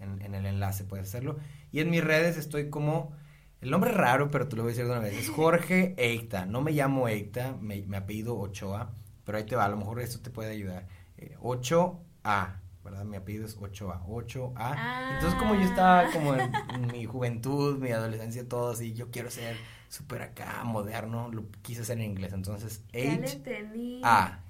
en, 0.00 0.22
en 0.22 0.34
el 0.34 0.46
enlace 0.46 0.84
puedes 0.84 1.06
hacerlo. 1.08 1.36
Y 1.72 1.80
en 1.80 1.90
mis 1.90 2.02
redes 2.02 2.36
estoy 2.36 2.70
como 2.70 3.12
el 3.60 3.70
nombre 3.70 3.90
es 3.90 3.96
raro, 3.96 4.30
pero 4.30 4.48
te 4.48 4.56
lo 4.56 4.62
voy 4.62 4.70
a 4.70 4.72
decir 4.74 4.86
de 4.86 4.92
una 4.92 5.00
vez. 5.00 5.14
Es 5.18 5.28
Jorge 5.30 5.94
Eicta. 5.98 6.46
No 6.46 6.62
me 6.62 6.72
llamo 6.72 7.08
Eicta, 7.08 7.56
me, 7.60 7.82
me 7.82 7.96
apellido 7.96 8.38
Ochoa. 8.38 8.92
Pero 9.24 9.36
ahí 9.38 9.44
te 9.44 9.56
va, 9.56 9.64
a 9.66 9.68
lo 9.68 9.76
mejor 9.76 10.00
esto 10.00 10.20
te 10.20 10.30
puede 10.30 10.50
ayudar. 10.52 10.86
Eh, 11.18 11.36
8A, 11.40 12.60
¿verdad? 12.84 13.04
Mi 13.04 13.16
apellido 13.16 13.46
es 13.46 13.58
8A. 13.58 14.04
8A. 14.06 14.52
Ah. 14.56 15.10
Entonces, 15.14 15.38
como 15.38 15.54
yo 15.54 15.62
estaba 15.62 16.10
como 16.10 16.34
en, 16.34 16.52
mi 16.92 17.04
juventud, 17.06 17.78
mi 17.78 17.90
adolescencia, 17.92 18.48
todo 18.48 18.70
así, 18.72 18.94
yo 18.94 19.10
quiero 19.10 19.30
ser 19.30 19.56
súper 19.88 20.22
acá, 20.22 20.62
moderno. 20.64 21.30
Lo 21.32 21.44
quise 21.62 21.82
hacer 21.82 21.98
en 21.98 22.04
inglés. 22.04 22.32
Entonces, 22.32 22.82
Ya 22.92 23.00
le 23.00 23.10
8A. 23.26 23.32
entendí. 23.32 24.02
8A. 24.02 24.40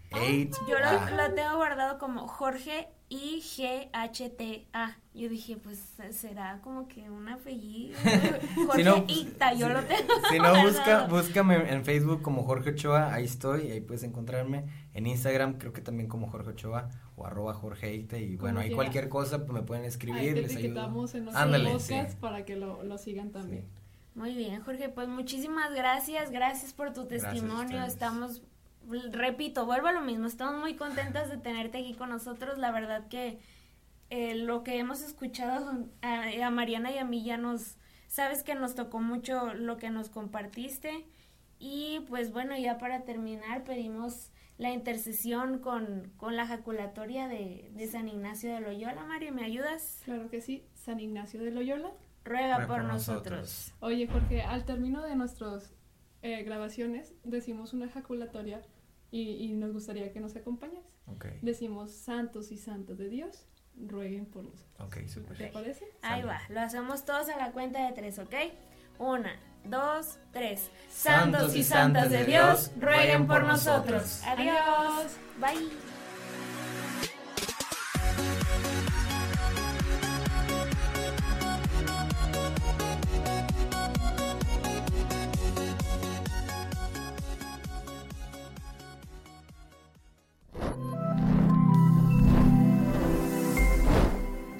Yo 0.68 0.78
lo, 0.78 1.16
lo 1.16 1.34
tengo 1.34 1.56
guardado 1.56 1.98
como 1.98 2.26
Jorge 2.28 2.88
I 3.10 3.40
G 3.40 3.88
H 3.92 4.30
T 4.30 4.66
A. 4.72 4.96
Yo 5.14 5.28
dije, 5.28 5.56
pues 5.56 5.94
será 6.10 6.60
como 6.60 6.86
que 6.88 7.10
un 7.10 7.28
apellido. 7.28 7.98
Jorge 8.66 8.84
no, 8.84 9.04
pues, 9.04 9.18
Icta, 9.18 9.54
yo 9.54 9.66
si- 9.66 9.72
lo 9.72 9.82
tengo. 9.82 10.12
Si 10.30 10.38
no, 10.38 10.62
busca, 10.62 11.06
búscame 11.06 11.72
en 11.72 11.84
Facebook 11.84 12.22
como 12.22 12.42
Jorge 12.44 12.70
Ochoa, 12.70 13.12
ahí 13.14 13.24
estoy, 13.24 13.70
ahí 13.70 13.80
puedes 13.80 14.02
encontrarme. 14.02 14.64
En 14.94 15.06
Instagram 15.06 15.58
creo 15.58 15.72
que 15.72 15.80
también 15.80 16.08
como 16.08 16.28
Jorge 16.28 16.50
Ochoa 16.50 16.90
o 17.16 17.26
arroba 17.26 17.54
Jorge 17.54 17.88
Eite 17.88 18.20
y 18.20 18.36
bueno, 18.36 18.60
ahí 18.60 18.72
cualquier 18.72 19.08
cosa 19.08 19.38
pues, 19.38 19.52
me 19.52 19.62
pueden 19.62 19.82
Ahí 19.84 19.88
escribir, 19.88 20.34
te 20.34 20.42
les 20.42 20.56
ayudo. 20.56 21.06
en 21.14 21.28
Ándale, 21.36 21.70
podcast 21.70 22.10
sí. 22.10 22.16
para 22.20 22.44
que 22.44 22.56
lo, 22.56 22.82
lo 22.82 22.98
sigan 22.98 23.30
también. 23.30 23.62
Sí. 23.62 23.68
Muy 24.14 24.34
bien, 24.34 24.60
Jorge, 24.62 24.88
pues 24.88 25.06
muchísimas 25.08 25.72
gracias, 25.74 26.30
gracias 26.32 26.72
por 26.72 26.92
tu 26.92 27.06
testimonio. 27.06 27.84
Estamos, 27.84 28.42
repito, 29.12 29.66
vuelvo 29.66 29.88
a 29.88 29.92
lo 29.92 30.00
mismo, 30.00 30.26
estamos 30.26 30.60
muy 30.60 30.74
contentas 30.74 31.30
de 31.30 31.38
tenerte 31.38 31.78
aquí 31.78 31.94
con 31.94 32.10
nosotros. 32.10 32.58
La 32.58 32.70
verdad 32.70 33.08
que 33.08 33.38
eh, 34.10 34.34
lo 34.34 34.62
que 34.62 34.78
hemos 34.78 35.02
escuchado 35.02 35.86
a, 36.02 36.46
a 36.46 36.50
Mariana 36.50 36.90
y 36.92 36.98
a 36.98 37.04
mí 37.04 37.22
ya 37.24 37.36
nos, 37.36 37.76
sabes 38.06 38.42
que 38.42 38.54
nos 38.54 38.74
tocó 38.74 39.00
mucho 39.00 39.54
lo 39.54 39.76
que 39.76 39.90
nos 39.90 40.08
compartiste. 40.08 41.06
Y 41.58 42.00
pues 42.08 42.32
bueno, 42.32 42.56
ya 42.56 42.78
para 42.78 43.04
terminar 43.04 43.64
pedimos 43.64 44.30
la 44.58 44.70
intercesión 44.72 45.58
con, 45.58 46.12
con 46.16 46.36
la 46.36 46.46
jaculatoria 46.46 47.28
de, 47.28 47.70
de 47.74 47.86
San 47.86 48.08
Ignacio 48.08 48.52
de 48.52 48.60
Loyola. 48.60 49.04
Mario, 49.04 49.32
¿me 49.32 49.44
ayudas? 49.44 50.02
Claro 50.04 50.28
que 50.30 50.40
sí, 50.40 50.64
San 50.74 51.00
Ignacio 51.00 51.42
de 51.42 51.50
Loyola. 51.50 51.92
Ruega 52.24 52.56
Ruega 52.56 52.66
por 52.66 52.66
por 52.66 52.84
nosotros. 52.84 53.38
nosotros. 53.38 53.74
Oye, 53.80 54.06
Jorge, 54.06 54.42
al 54.42 54.64
término 54.64 55.02
de 55.02 55.16
nuestras 55.16 55.72
eh, 56.22 56.42
grabaciones 56.42 57.14
decimos 57.24 57.72
una 57.72 57.86
ejaculatoria 57.86 58.60
y, 59.10 59.44
y 59.44 59.52
nos 59.54 59.72
gustaría 59.72 60.12
que 60.12 60.20
nos 60.20 60.36
acompañes. 60.36 60.84
Ok, 61.06 61.26
Decimos 61.42 61.92
santos 61.92 62.52
y 62.52 62.58
santas 62.58 62.98
de 62.98 63.08
Dios, 63.08 63.46
rueguen 63.76 64.26
por 64.26 64.44
nosotros. 64.44 64.76
ok, 64.78 64.94
¿Te 64.94 65.08
súper. 65.08 65.52
parece? 65.52 65.86
Ahí 66.02 66.22
va, 66.22 66.40
lo 66.50 66.60
hacemos 66.60 67.04
todos 67.04 67.28
a 67.28 67.36
la 67.36 67.52
cuenta 67.52 67.86
de 67.86 67.92
tres, 67.94 68.18
¿ok? 68.18 68.34
Una, 68.98 69.32
dos, 69.64 70.18
tres. 70.32 70.70
Santos 70.90 71.54
y 71.54 71.62
santas 71.64 72.10
de 72.10 72.24
Dios, 72.24 72.70
rueguen 72.78 73.26
por 73.26 73.44
nosotros. 73.44 74.02
nosotros. 74.02 74.22
Adiós. 74.26 75.16
Bye. 75.40 75.97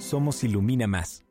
Somos 0.09 0.43
Ilumina 0.43 0.87
Más. 0.87 1.28